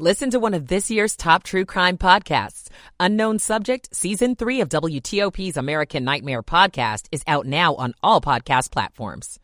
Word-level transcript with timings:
Listen 0.00 0.30
to 0.30 0.40
one 0.40 0.54
of 0.54 0.66
this 0.68 0.90
year's 0.90 1.14
top 1.14 1.42
true 1.42 1.66
crime 1.66 1.98
podcasts. 1.98 2.68
Unknown 2.98 3.38
Subject, 3.38 3.94
Season 3.94 4.34
3 4.34 4.62
of 4.62 4.70
WTOP's 4.70 5.58
American 5.58 6.04
Nightmare 6.04 6.42
podcast 6.42 7.06
is 7.12 7.22
out 7.26 7.44
now 7.44 7.74
on 7.74 7.92
all 8.02 8.22
podcast 8.22 8.70
platforms. 8.70 9.38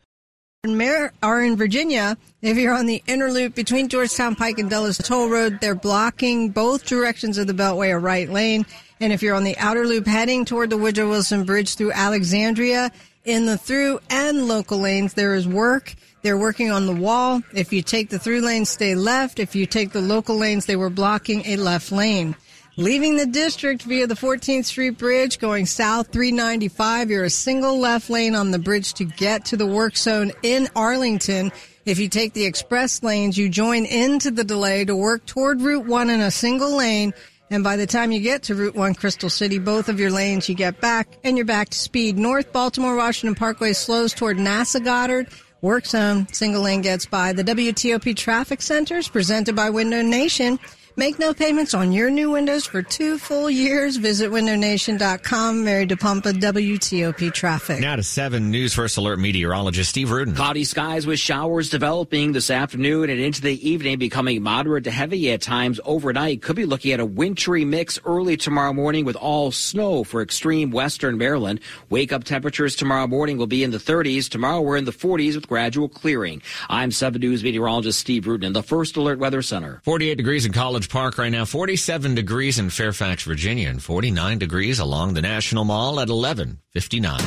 Are 1.21 1.43
in 1.43 1.57
Virginia, 1.57 2.17
if 2.41 2.57
you're 2.57 2.73
on 2.73 2.87
the 2.87 3.03
inner 3.05 3.31
loop 3.31 3.53
between 3.53 3.87
Georgetown 3.87 4.33
Pike 4.33 4.57
and 4.57 4.67
Dulles 4.67 4.97
Toll 4.97 5.29
Road, 5.29 5.59
they're 5.61 5.75
blocking 5.75 6.49
both 6.49 6.87
directions 6.87 7.37
of 7.37 7.45
the 7.45 7.53
Beltway 7.53 7.93
a 7.93 7.99
right 7.99 8.27
lane. 8.27 8.65
And 8.99 9.13
if 9.13 9.21
you're 9.21 9.35
on 9.35 9.43
the 9.43 9.59
outer 9.59 9.85
loop 9.85 10.07
heading 10.07 10.43
toward 10.43 10.71
the 10.71 10.77
Woodrow 10.77 11.07
Wilson 11.07 11.43
Bridge 11.43 11.75
through 11.75 11.91
Alexandria, 11.91 12.91
in 13.25 13.45
the 13.45 13.59
through 13.59 13.99
and 14.09 14.47
local 14.47 14.79
lanes, 14.79 15.13
there 15.13 15.35
is 15.35 15.47
work. 15.47 15.93
They're 16.27 16.35
working 16.35 16.71
on 16.71 16.87
the 16.87 16.93
wall. 16.93 17.41
If 17.53 17.71
you 17.71 17.81
take 17.81 18.09
the 18.09 18.19
through 18.19 18.41
lane, 18.41 18.65
stay 18.65 18.95
left. 18.95 19.39
If 19.39 19.55
you 19.55 19.65
take 19.65 19.93
the 19.93 20.01
local 20.01 20.35
lanes, 20.35 20.65
they 20.65 20.75
were 20.75 20.89
blocking 20.89 21.45
a 21.45 21.55
left 21.55 21.89
lane. 21.89 22.35
Leaving 22.75 23.15
the 23.15 23.25
district 23.25 23.83
via 23.83 24.07
the 24.07 24.13
14th 24.13 24.65
Street 24.65 24.97
Bridge, 24.97 25.39
going 25.39 25.65
south 25.65 26.11
395, 26.11 27.09
you're 27.09 27.23
a 27.23 27.29
single 27.29 27.79
left 27.79 28.09
lane 28.09 28.35
on 28.35 28.51
the 28.51 28.59
bridge 28.59 28.93
to 28.95 29.05
get 29.05 29.45
to 29.45 29.55
the 29.55 29.65
work 29.65 29.95
zone 29.95 30.33
in 30.43 30.67
Arlington. 30.75 31.49
If 31.85 31.97
you 31.97 32.09
take 32.09 32.33
the 32.33 32.43
express 32.43 33.01
lanes, 33.01 33.37
you 33.37 33.47
join 33.47 33.85
into 33.85 34.29
the 34.29 34.43
delay 34.43 34.83
to 34.83 34.97
work 34.97 35.25
toward 35.27 35.61
Route 35.61 35.85
1 35.85 36.09
in 36.09 36.19
a 36.19 36.29
single 36.29 36.75
lane. 36.75 37.13
And 37.49 37.63
by 37.63 37.77
the 37.77 37.87
time 37.87 38.11
you 38.11 38.19
get 38.19 38.43
to 38.43 38.55
Route 38.55 38.75
1 38.75 38.95
Crystal 38.95 39.29
City, 39.29 39.59
both 39.59 39.87
of 39.87 39.97
your 39.97 40.11
lanes 40.11 40.49
you 40.49 40.55
get 40.55 40.81
back 40.81 41.07
and 41.23 41.37
you're 41.37 41.45
back 41.45 41.69
to 41.69 41.77
speed. 41.77 42.17
North 42.17 42.51
Baltimore 42.51 42.97
Washington 42.97 43.35
Parkway 43.35 43.71
slows 43.71 44.13
toward 44.13 44.35
NASA 44.35 44.83
Goddard. 44.83 45.29
Work 45.61 45.87
zone, 45.87 46.27
single 46.31 46.61
lane 46.61 46.81
gets 46.81 47.07
by. 47.07 47.33
The 47.33 47.43
WTOP 47.43 48.15
traffic 48.15 48.61
centers 48.61 49.07
presented 49.07 49.55
by 49.55 49.71
Window 49.71 50.03
Nation. 50.03 50.59
Make 50.99 51.19
no 51.19 51.31
payments 51.31 51.75
on 51.75 51.91
your 51.91 52.09
new 52.09 52.31
windows 52.31 52.65
for 52.65 52.81
two 52.81 53.19
full 53.19 53.51
years. 53.51 53.97
Visit 53.97 54.31
windownation.com. 54.31 55.63
Mary 55.63 55.85
DePompa, 55.85 56.33
WTOP 56.41 57.31
Traffic. 57.31 57.79
Now 57.79 57.97
to 57.97 58.01
7 58.01 58.49
News 58.49 58.73
First 58.73 58.97
Alert 58.97 59.19
meteorologist 59.19 59.91
Steve 59.91 60.09
Rudin. 60.09 60.33
Cloudy 60.33 60.63
skies 60.63 61.05
with 61.05 61.19
showers 61.19 61.69
developing 61.69 62.31
this 62.31 62.49
afternoon 62.49 63.11
and 63.11 63.19
into 63.19 63.41
the 63.43 63.69
evening, 63.69 63.99
becoming 63.99 64.41
moderate 64.41 64.85
to 64.85 64.91
heavy 64.91 65.31
at 65.31 65.43
times 65.43 65.79
overnight. 65.85 66.41
Could 66.41 66.55
be 66.55 66.65
looking 66.65 66.93
at 66.93 66.99
a 66.99 67.05
wintry 67.05 67.63
mix 67.63 67.99
early 68.03 68.35
tomorrow 68.35 68.73
morning 68.73 69.05
with 69.05 69.15
all 69.15 69.51
snow 69.51 70.03
for 70.03 70.23
extreme 70.23 70.71
western 70.71 71.19
Maryland. 71.19 71.59
Wake 71.91 72.11
up 72.11 72.23
temperatures 72.23 72.75
tomorrow 72.75 73.05
morning 73.05 73.37
will 73.37 73.45
be 73.45 73.63
in 73.63 73.69
the 73.69 73.77
30s. 73.77 74.27
Tomorrow 74.27 74.61
we're 74.61 74.77
in 74.77 74.85
the 74.85 74.91
40s 74.91 75.35
with 75.35 75.47
gradual 75.47 75.89
clearing. 75.89 76.41
I'm 76.69 76.89
7 76.89 77.21
News 77.21 77.43
meteorologist 77.43 77.99
Steve 77.99 78.25
Rudin 78.25 78.47
in 78.47 78.53
the 78.53 78.63
First 78.63 78.97
Alert 78.97 79.19
Weather 79.19 79.43
Center. 79.43 79.79
48 79.83 80.15
degrees 80.15 80.47
in 80.47 80.53
College 80.53 80.86
Park 80.87 81.17
right 81.17 81.29
now, 81.29 81.45
47 81.45 82.15
degrees 82.15 82.59
in 82.59 82.69
Fairfax, 82.69 83.23
Virginia, 83.23 83.69
and 83.69 83.81
49 83.81 84.37
degrees 84.39 84.79
along 84.79 85.13
the 85.13 85.21
National 85.21 85.65
Mall 85.65 85.99
at 85.99 86.09
1159. 86.09 87.19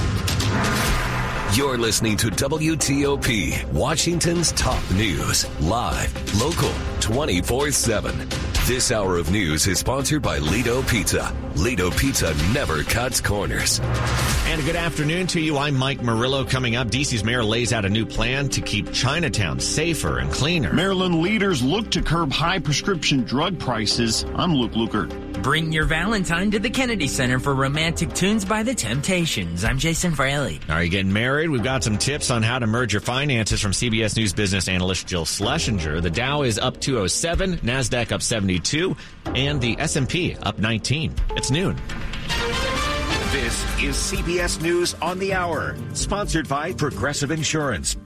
You're 1.54 1.78
listening 1.78 2.16
to 2.18 2.28
WTOP, 2.28 3.64
Washington's 3.72 4.52
top 4.52 4.82
news, 4.92 5.48
live, 5.60 6.40
local, 6.40 6.72
24 7.00 7.72
7. 7.72 8.49
This 8.70 8.92
hour 8.92 9.16
of 9.16 9.32
news 9.32 9.66
is 9.66 9.80
sponsored 9.80 10.22
by 10.22 10.38
Lido 10.38 10.80
Pizza. 10.82 11.34
Lido 11.56 11.90
Pizza 11.90 12.32
never 12.54 12.84
cuts 12.84 13.20
corners. 13.20 13.80
And 14.46 14.60
a 14.60 14.64
good 14.64 14.76
afternoon 14.76 15.26
to 15.26 15.40
you. 15.40 15.58
I'm 15.58 15.74
Mike 15.74 16.04
Murillo. 16.04 16.44
Coming 16.44 16.76
up, 16.76 16.86
DC's 16.86 17.24
mayor 17.24 17.42
lays 17.42 17.72
out 17.72 17.84
a 17.84 17.88
new 17.88 18.06
plan 18.06 18.48
to 18.50 18.60
keep 18.60 18.92
Chinatown 18.92 19.58
safer 19.58 20.20
and 20.20 20.30
cleaner. 20.30 20.72
Maryland 20.72 21.20
leaders 21.20 21.64
look 21.64 21.90
to 21.90 22.00
curb 22.00 22.30
high 22.30 22.60
prescription 22.60 23.24
drug 23.24 23.58
prices. 23.58 24.24
I'm 24.36 24.54
Luke 24.54 24.74
Lukert. 24.74 25.29
Bring 25.42 25.72
your 25.72 25.86
Valentine 25.86 26.50
to 26.50 26.58
the 26.58 26.68
Kennedy 26.68 27.08
Center 27.08 27.38
for 27.38 27.54
Romantic 27.54 28.12
Tunes 28.12 28.44
by 28.44 28.62
the 28.62 28.74
Temptations. 28.74 29.64
I'm 29.64 29.78
Jason 29.78 30.14
Fraley. 30.14 30.60
Are 30.68 30.84
you 30.84 30.90
getting 30.90 31.14
married? 31.14 31.48
We've 31.48 31.62
got 31.62 31.82
some 31.82 31.96
tips 31.96 32.30
on 32.30 32.42
how 32.42 32.58
to 32.58 32.66
merge 32.66 32.92
your 32.92 33.00
finances 33.00 33.58
from 33.58 33.72
CBS 33.72 34.18
News 34.18 34.34
business 34.34 34.68
analyst 34.68 35.06
Jill 35.06 35.24
Schlesinger. 35.24 36.02
The 36.02 36.10
Dow 36.10 36.42
is 36.42 36.58
up 36.58 36.78
207, 36.78 37.58
Nasdaq 37.58 38.12
up 38.12 38.20
72, 38.20 38.94
and 39.34 39.62
the 39.62 39.76
S&P 39.78 40.36
up 40.42 40.58
19. 40.58 41.14
It's 41.30 41.50
noon. 41.50 41.76
This 43.32 43.62
is 43.80 43.96
CBS 43.96 44.60
News 44.60 44.94
on 45.00 45.18
the 45.18 45.32
Hour, 45.32 45.74
sponsored 45.94 46.48
by 46.48 46.74
Progressive 46.74 47.30
Insurance. 47.30 47.96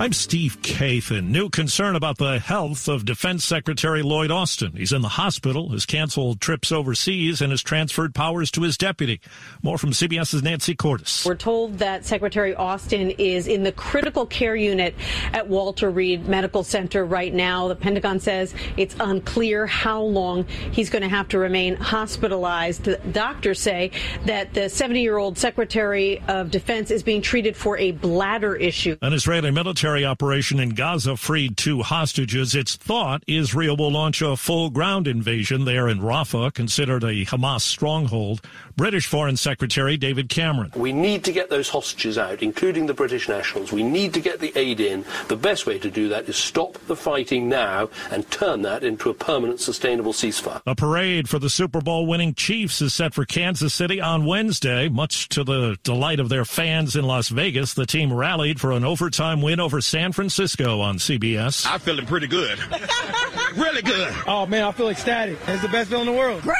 I'm 0.00 0.12
Steve 0.12 0.62
Kathan. 0.62 1.30
New 1.30 1.50
concern 1.50 1.96
about 1.96 2.18
the 2.18 2.38
health 2.38 2.86
of 2.86 3.04
Defense 3.04 3.44
Secretary 3.44 4.00
Lloyd 4.00 4.30
Austin. 4.30 4.74
He's 4.76 4.92
in 4.92 5.02
the 5.02 5.08
hospital, 5.08 5.70
has 5.70 5.86
canceled 5.86 6.40
trips 6.40 6.70
overseas, 6.70 7.42
and 7.42 7.50
has 7.50 7.64
transferred 7.64 8.14
powers 8.14 8.52
to 8.52 8.62
his 8.62 8.78
deputy. 8.78 9.20
More 9.60 9.76
from 9.76 9.90
CBS's 9.90 10.40
Nancy 10.40 10.76
Cordes. 10.76 11.24
We're 11.26 11.34
told 11.34 11.78
that 11.78 12.06
Secretary 12.06 12.54
Austin 12.54 13.10
is 13.10 13.48
in 13.48 13.64
the 13.64 13.72
critical 13.72 14.24
care 14.24 14.54
unit 14.54 14.94
at 15.32 15.48
Walter 15.48 15.90
Reed 15.90 16.28
Medical 16.28 16.62
Center 16.62 17.04
right 17.04 17.34
now. 17.34 17.66
The 17.66 17.74
Pentagon 17.74 18.20
says 18.20 18.54
it's 18.76 18.94
unclear 19.00 19.66
how 19.66 20.00
long 20.00 20.44
he's 20.70 20.90
going 20.90 21.02
to 21.02 21.08
have 21.08 21.26
to 21.30 21.40
remain 21.40 21.74
hospitalized. 21.74 22.84
The 22.84 22.98
doctors 23.10 23.58
say 23.58 23.90
that 24.26 24.54
the 24.54 24.68
70 24.68 25.02
year 25.02 25.18
old 25.18 25.38
Secretary 25.38 26.22
of 26.28 26.52
Defense 26.52 26.92
is 26.92 27.02
being 27.02 27.20
treated 27.20 27.56
for 27.56 27.76
a 27.78 27.90
bladder 27.90 28.54
issue. 28.54 28.96
An 29.02 29.12
Israeli 29.12 29.50
military 29.50 29.87
operation 29.96 30.60
in 30.60 30.70
Gaza 30.70 31.16
freed 31.16 31.56
two 31.56 31.82
hostages. 31.82 32.54
It's 32.54 32.76
thought 32.76 33.22
Israel 33.26 33.76
will 33.76 33.92
launch 33.92 34.22
a 34.22 34.36
full 34.36 34.70
ground 34.70 35.08
invasion 35.08 35.64
there 35.64 35.88
in 35.88 36.00
Rafah, 36.00 36.52
considered 36.52 37.04
a 37.04 37.24
Hamas 37.24 37.62
stronghold. 37.62 38.40
British 38.76 39.06
Foreign 39.06 39.36
Secretary 39.36 39.96
David 39.96 40.28
Cameron. 40.28 40.70
We 40.76 40.92
need 40.92 41.24
to 41.24 41.32
get 41.32 41.50
those 41.50 41.68
hostages 41.68 42.16
out, 42.16 42.44
including 42.44 42.86
the 42.86 42.94
British 42.94 43.28
nationals. 43.28 43.72
We 43.72 43.82
need 43.82 44.14
to 44.14 44.20
get 44.20 44.38
the 44.38 44.52
aid 44.56 44.78
in. 44.78 45.04
The 45.26 45.36
best 45.36 45.66
way 45.66 45.80
to 45.80 45.90
do 45.90 46.08
that 46.10 46.28
is 46.28 46.36
stop 46.36 46.78
the 46.86 46.94
fighting 46.94 47.48
now 47.48 47.90
and 48.12 48.30
turn 48.30 48.62
that 48.62 48.84
into 48.84 49.10
a 49.10 49.14
permanent, 49.14 49.60
sustainable 49.60 50.12
ceasefire. 50.12 50.60
A 50.64 50.76
parade 50.76 51.28
for 51.28 51.40
the 51.40 51.50
Super 51.50 51.80
Bowl 51.80 52.06
winning 52.06 52.34
Chiefs 52.34 52.80
is 52.80 52.94
set 52.94 53.14
for 53.14 53.24
Kansas 53.24 53.74
City 53.74 54.00
on 54.00 54.26
Wednesday. 54.26 54.88
Much 54.88 55.28
to 55.30 55.42
the 55.42 55.76
delight 55.82 56.20
of 56.20 56.28
their 56.28 56.44
fans 56.44 56.94
in 56.94 57.04
Las 57.04 57.30
Vegas, 57.30 57.74
the 57.74 57.86
team 57.86 58.12
rallied 58.12 58.60
for 58.60 58.70
an 58.70 58.84
overtime 58.84 59.42
win 59.42 59.58
over 59.58 59.77
San 59.80 60.12
Francisco 60.12 60.80
on 60.80 60.98
CBS. 60.98 61.66
I'm 61.70 61.80
feeling 61.80 62.06
pretty 62.06 62.26
good. 62.26 62.58
really 63.56 63.82
good. 63.82 64.14
Oh, 64.26 64.46
man, 64.46 64.64
I 64.64 64.72
feel 64.72 64.88
ecstatic. 64.88 65.38
It's 65.46 65.62
the 65.62 65.68
best 65.68 65.90
feeling 65.90 66.06
in 66.08 66.14
the 66.14 66.18
world. 66.18 66.42
Great. 66.42 66.56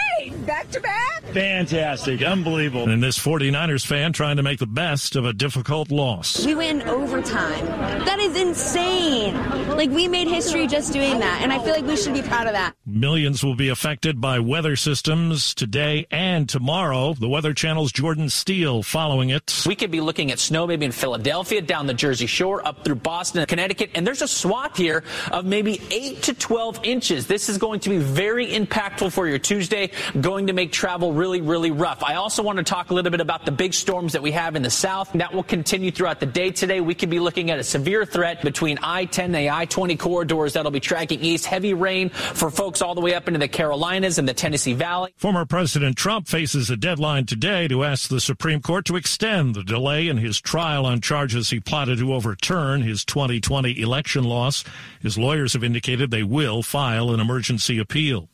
Back 0.48 0.70
to 0.70 0.80
back. 0.80 1.22
Fantastic. 1.34 2.22
Unbelievable. 2.22 2.88
And 2.88 3.02
this 3.02 3.18
49ers 3.18 3.84
fan 3.84 4.14
trying 4.14 4.38
to 4.38 4.42
make 4.42 4.58
the 4.58 4.66
best 4.66 5.14
of 5.14 5.26
a 5.26 5.34
difficult 5.34 5.90
loss. 5.90 6.46
We 6.46 6.54
win 6.54 6.80
overtime. 6.88 7.66
That 8.06 8.18
is 8.18 8.34
insane. 8.34 9.34
Like, 9.76 9.90
we 9.90 10.08
made 10.08 10.26
history 10.26 10.66
just 10.66 10.94
doing 10.94 11.18
that, 11.18 11.40
and 11.42 11.52
I 11.52 11.62
feel 11.62 11.74
like 11.74 11.84
we 11.84 11.98
should 11.98 12.14
be 12.14 12.22
proud 12.22 12.46
of 12.46 12.54
that. 12.54 12.74
Millions 12.86 13.44
will 13.44 13.56
be 13.56 13.68
affected 13.68 14.22
by 14.22 14.38
weather 14.38 14.74
systems 14.74 15.54
today 15.54 16.06
and 16.10 16.48
tomorrow. 16.48 17.12
The 17.12 17.28
Weather 17.28 17.52
Channel's 17.52 17.92
Jordan 17.92 18.30
Steele 18.30 18.82
following 18.82 19.28
it. 19.28 19.64
We 19.66 19.76
could 19.76 19.90
be 19.90 20.00
looking 20.00 20.32
at 20.32 20.38
snow 20.38 20.66
maybe 20.66 20.86
in 20.86 20.92
Philadelphia, 20.92 21.60
down 21.60 21.86
the 21.86 21.94
Jersey 21.94 22.26
Shore, 22.26 22.66
up 22.66 22.84
through 22.84 22.94
Boston, 22.94 23.44
Connecticut, 23.44 23.90
and 23.94 24.06
there's 24.06 24.22
a 24.22 24.28
swath 24.28 24.78
here 24.78 25.04
of 25.30 25.44
maybe 25.44 25.78
8 25.90 26.22
to 26.22 26.32
12 26.32 26.80
inches. 26.84 27.26
This 27.26 27.50
is 27.50 27.58
going 27.58 27.80
to 27.80 27.90
be 27.90 27.98
very 27.98 28.46
impactful 28.48 29.12
for 29.12 29.28
your 29.28 29.38
Tuesday 29.38 29.90
going 30.22 30.37
going 30.38 30.46
to 30.48 30.52
make 30.52 30.72
travel 30.72 31.12
really, 31.12 31.40
really 31.40 31.70
rough. 31.70 32.02
I 32.02 32.14
also 32.14 32.42
want 32.42 32.58
to 32.58 32.64
talk 32.64 32.90
a 32.90 32.94
little 32.94 33.10
bit 33.10 33.20
about 33.20 33.44
the 33.44 33.52
big 33.52 33.74
storms 33.74 34.12
that 34.14 34.22
we 34.22 34.30
have 34.32 34.56
in 34.56 34.62
the 34.62 34.70
south. 34.70 35.12
That 35.12 35.32
will 35.34 35.42
continue 35.42 35.90
throughout 35.90 36.20
the 36.20 36.26
day 36.26 36.50
today. 36.50 36.80
We 36.80 36.94
could 36.94 37.10
be 37.10 37.20
looking 37.20 37.50
at 37.50 37.58
a 37.58 37.64
severe 37.64 38.04
threat 38.04 38.42
between 38.42 38.78
I-10 38.82 39.18
and 39.24 39.34
the 39.34 39.50
I-20 39.50 39.98
corridors 39.98 40.54
that'll 40.54 40.70
be 40.70 40.80
tracking 40.80 41.20
east. 41.20 41.46
Heavy 41.46 41.74
rain 41.74 42.08
for 42.08 42.50
folks 42.50 42.80
all 42.80 42.94
the 42.94 43.00
way 43.00 43.14
up 43.14 43.28
into 43.28 43.38
the 43.38 43.48
Carolinas 43.48 44.18
and 44.18 44.28
the 44.28 44.34
Tennessee 44.34 44.72
Valley. 44.72 45.12
Former 45.16 45.44
President 45.44 45.96
Trump 45.96 46.28
faces 46.28 46.70
a 46.70 46.76
deadline 46.76 47.26
today 47.26 47.68
to 47.68 47.84
ask 47.84 48.08
the 48.08 48.20
Supreme 48.20 48.62
Court 48.62 48.84
to 48.86 48.96
extend 48.96 49.54
the 49.54 49.64
delay 49.64 50.08
in 50.08 50.16
his 50.16 50.40
trial 50.40 50.86
on 50.86 51.00
charges 51.00 51.50
he 51.50 51.60
plotted 51.60 51.98
to 51.98 52.14
overturn 52.14 52.82
his 52.82 53.04
2020 53.04 53.80
election 53.80 54.24
loss. 54.24 54.64
His 55.00 55.18
lawyers 55.18 55.52
have 55.52 55.64
indicated 55.64 56.10
they 56.10 56.22
will 56.22 56.62
file 56.62 57.10
an 57.10 57.20
emergency 57.20 57.78
appeal. 57.78 58.28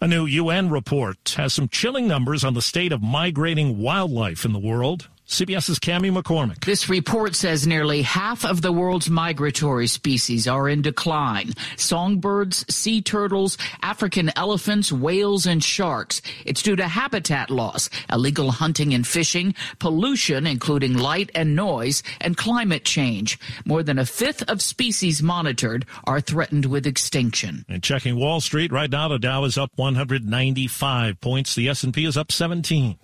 A 0.00 0.08
new 0.08 0.26
UN 0.26 0.70
report 0.70 1.34
has 1.36 1.52
some 1.52 1.68
chilling 1.68 2.08
numbers 2.08 2.44
on 2.44 2.54
the 2.54 2.62
state 2.62 2.92
of 2.92 3.02
migrating 3.02 3.78
wildlife 3.78 4.44
in 4.44 4.52
the 4.52 4.58
world. 4.58 5.08
CBS's 5.32 5.78
Cami 5.78 6.12
McCormick. 6.12 6.62
This 6.62 6.90
report 6.90 7.34
says 7.34 7.66
nearly 7.66 8.02
half 8.02 8.44
of 8.44 8.60
the 8.60 8.70
world's 8.70 9.08
migratory 9.08 9.86
species 9.86 10.46
are 10.46 10.68
in 10.68 10.82
decline. 10.82 11.54
Songbirds, 11.78 12.66
sea 12.68 13.00
turtles, 13.00 13.56
African 13.80 14.30
elephants, 14.36 14.92
whales, 14.92 15.46
and 15.46 15.64
sharks. 15.64 16.20
It's 16.44 16.60
due 16.60 16.76
to 16.76 16.86
habitat 16.86 17.48
loss, 17.48 17.88
illegal 18.12 18.50
hunting 18.50 18.92
and 18.92 19.06
fishing, 19.06 19.54
pollution, 19.78 20.46
including 20.46 20.98
light 20.98 21.30
and 21.34 21.56
noise, 21.56 22.02
and 22.20 22.36
climate 22.36 22.84
change. 22.84 23.38
More 23.64 23.82
than 23.82 23.98
a 23.98 24.04
fifth 24.04 24.42
of 24.50 24.60
species 24.60 25.22
monitored 25.22 25.86
are 26.04 26.20
threatened 26.20 26.66
with 26.66 26.86
extinction. 26.86 27.64
And 27.70 27.82
checking 27.82 28.16
Wall 28.16 28.42
Street 28.42 28.70
right 28.70 28.90
now, 28.90 29.08
the 29.08 29.18
Dow 29.18 29.44
is 29.44 29.56
up 29.56 29.70
195 29.76 31.20
points. 31.22 31.54
The 31.54 31.70
S&P 31.70 32.04
is 32.04 32.18
up 32.18 32.30
17. 32.30 32.98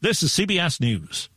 This 0.00 0.24
is 0.24 0.32
CBS 0.32 0.80
News. 0.80 1.28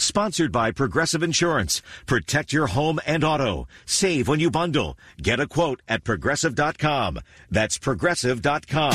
Sponsored 0.00 0.50
by 0.50 0.72
Progressive 0.72 1.22
Insurance. 1.22 1.82
Protect 2.06 2.52
your 2.52 2.68
home 2.68 2.98
and 3.06 3.22
auto. 3.22 3.68
Save 3.84 4.28
when 4.28 4.40
you 4.40 4.50
bundle. 4.50 4.96
Get 5.20 5.40
a 5.40 5.46
quote 5.46 5.82
at 5.88 6.04
progressive.com. 6.04 7.20
That's 7.50 7.78
progressive.com. 7.78 8.94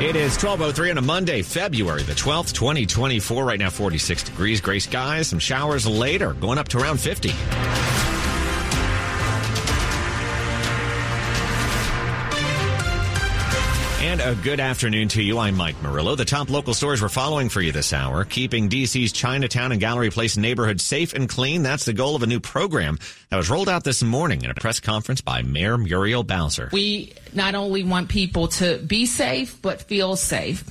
It 0.00 0.14
is 0.14 0.38
12.03 0.38 0.92
on 0.92 0.98
a 0.98 1.02
Monday, 1.02 1.42
February 1.42 2.04
the 2.04 2.12
12th, 2.12 2.52
2024. 2.52 3.44
Right 3.44 3.58
now, 3.58 3.70
46 3.70 4.22
degrees, 4.22 4.60
gray 4.60 4.78
skies, 4.78 5.26
some 5.28 5.40
showers 5.40 5.86
later, 5.86 6.34
going 6.34 6.58
up 6.58 6.68
to 6.68 6.78
around 6.78 7.00
50. 7.00 7.30
A 14.28 14.34
good 14.34 14.60
afternoon 14.60 15.08
to 15.08 15.22
you. 15.22 15.38
I'm 15.38 15.56
Mike 15.56 15.80
Murillo. 15.80 16.14
The 16.14 16.26
top 16.26 16.50
local 16.50 16.74
stores 16.74 17.00
we're 17.00 17.08
following 17.08 17.48
for 17.48 17.62
you 17.62 17.72
this 17.72 17.94
hour, 17.94 18.26
keeping 18.26 18.68
DC's 18.68 19.10
Chinatown 19.10 19.72
and 19.72 19.80
Gallery 19.80 20.10
Place 20.10 20.36
neighborhood 20.36 20.82
safe 20.82 21.14
and 21.14 21.30
clean. 21.30 21.62
That's 21.62 21.86
the 21.86 21.94
goal 21.94 22.14
of 22.14 22.22
a 22.22 22.26
new 22.26 22.38
program 22.38 22.98
that 23.30 23.38
was 23.38 23.48
rolled 23.48 23.70
out 23.70 23.84
this 23.84 24.02
morning 24.02 24.44
in 24.44 24.50
a 24.50 24.54
press 24.54 24.80
conference 24.80 25.22
by 25.22 25.40
Mayor 25.40 25.78
Muriel 25.78 26.24
Bowser. 26.24 26.68
We 26.74 27.14
not 27.32 27.54
only 27.54 27.84
want 27.84 28.10
people 28.10 28.48
to 28.48 28.76
be 28.76 29.06
safe, 29.06 29.62
but 29.62 29.80
feel 29.80 30.14
safe. 30.14 30.62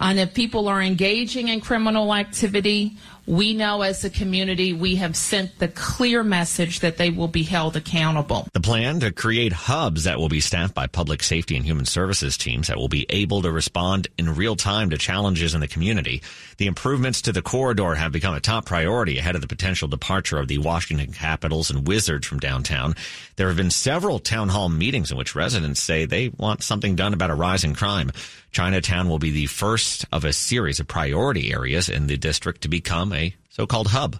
And 0.00 0.18
if 0.18 0.34
people 0.34 0.66
are 0.66 0.82
engaging 0.82 1.46
in 1.46 1.60
criminal 1.60 2.12
activity, 2.12 2.96
we 3.26 3.54
know 3.54 3.82
as 3.82 4.04
a 4.04 4.10
community 4.10 4.72
we 4.72 4.96
have 4.96 5.16
sent 5.16 5.58
the 5.58 5.68
clear 5.68 6.22
message 6.22 6.80
that 6.80 6.98
they 6.98 7.10
will 7.10 7.28
be 7.28 7.42
held 7.42 7.76
accountable. 7.76 8.46
The 8.52 8.60
plan 8.60 9.00
to 9.00 9.12
create 9.12 9.52
hubs 9.52 10.04
that 10.04 10.18
will 10.18 10.28
be 10.28 10.40
staffed 10.40 10.74
by 10.74 10.86
public 10.86 11.22
safety 11.22 11.56
and 11.56 11.64
human 11.64 11.86
services 11.86 12.36
teams 12.36 12.68
that 12.68 12.76
will 12.76 12.88
be 12.88 13.06
able 13.08 13.42
to 13.42 13.50
respond 13.50 14.08
in 14.18 14.34
real 14.34 14.56
time 14.56 14.90
to 14.90 14.98
challenges 14.98 15.54
in 15.54 15.60
the 15.60 15.68
community. 15.68 16.22
The 16.56 16.66
improvements 16.66 17.22
to 17.22 17.32
the 17.32 17.42
corridor 17.42 17.94
have 17.94 18.12
become 18.12 18.34
a 18.34 18.40
top 18.40 18.66
priority 18.66 19.18
ahead 19.18 19.34
of 19.34 19.40
the 19.40 19.46
potential 19.46 19.88
departure 19.88 20.38
of 20.38 20.48
the 20.48 20.58
Washington 20.58 21.12
Capitals 21.12 21.70
and 21.70 21.86
Wizards 21.86 22.26
from 22.26 22.38
downtown. 22.38 22.94
There 23.36 23.48
have 23.48 23.56
been 23.56 23.70
several 23.70 24.18
town 24.18 24.48
hall 24.48 24.68
meetings 24.68 25.10
in 25.10 25.16
which 25.16 25.34
residents 25.34 25.80
say 25.80 26.04
they 26.04 26.28
want 26.28 26.62
something 26.62 26.96
done 26.96 27.14
about 27.14 27.30
a 27.30 27.34
rise 27.34 27.64
in 27.64 27.74
crime. 27.74 28.12
Chinatown 28.52 29.08
will 29.08 29.18
be 29.18 29.30
the 29.30 29.46
first 29.46 30.04
of 30.12 30.24
a 30.24 30.32
series 30.32 30.80
of 30.80 30.86
priority 30.86 31.52
areas 31.52 31.88
in 31.88 32.06
the 32.06 32.16
district 32.16 32.62
to 32.62 32.68
become 32.68 33.12
a 33.12 33.34
so-called 33.50 33.88
hub. 33.88 34.18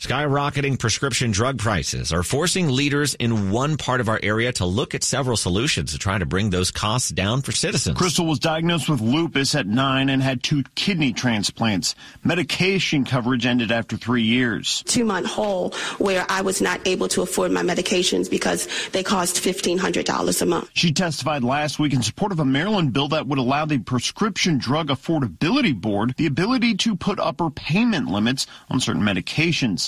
Skyrocketing 0.00 0.78
prescription 0.78 1.32
drug 1.32 1.58
prices 1.58 2.12
are 2.12 2.22
forcing 2.22 2.68
leaders 2.68 3.14
in 3.14 3.50
one 3.50 3.76
part 3.76 4.00
of 4.00 4.08
our 4.08 4.20
area 4.22 4.52
to 4.52 4.64
look 4.64 4.94
at 4.94 5.02
several 5.02 5.36
solutions 5.36 5.90
to 5.90 5.98
try 5.98 6.16
to 6.16 6.24
bring 6.24 6.50
those 6.50 6.70
costs 6.70 7.10
down 7.10 7.42
for 7.42 7.50
citizens. 7.50 7.98
Crystal 7.98 8.24
was 8.24 8.38
diagnosed 8.38 8.88
with 8.88 9.00
lupus 9.00 9.56
at 9.56 9.66
nine 9.66 10.08
and 10.08 10.22
had 10.22 10.40
two 10.40 10.62
kidney 10.76 11.12
transplants. 11.12 11.96
Medication 12.22 13.04
coverage 13.04 13.44
ended 13.44 13.72
after 13.72 13.96
three 13.96 14.22
years. 14.22 14.84
Two 14.86 15.04
month 15.04 15.26
hole 15.26 15.70
where 15.98 16.24
I 16.28 16.42
was 16.42 16.62
not 16.62 16.86
able 16.86 17.08
to 17.08 17.22
afford 17.22 17.50
my 17.50 17.62
medications 17.64 18.30
because 18.30 18.68
they 18.92 19.02
cost 19.02 19.42
$1,500 19.42 20.42
a 20.42 20.46
month. 20.46 20.70
She 20.74 20.92
testified 20.92 21.42
last 21.42 21.80
week 21.80 21.92
in 21.92 22.04
support 22.04 22.30
of 22.30 22.38
a 22.38 22.44
Maryland 22.44 22.92
bill 22.92 23.08
that 23.08 23.26
would 23.26 23.40
allow 23.40 23.64
the 23.64 23.80
Prescription 23.80 24.58
Drug 24.58 24.90
Affordability 24.90 25.74
Board 25.74 26.14
the 26.16 26.26
ability 26.26 26.76
to 26.76 26.94
put 26.94 27.18
upper 27.18 27.50
payment 27.50 28.06
limits 28.06 28.46
on 28.70 28.78
certain 28.78 29.02
medications. 29.02 29.87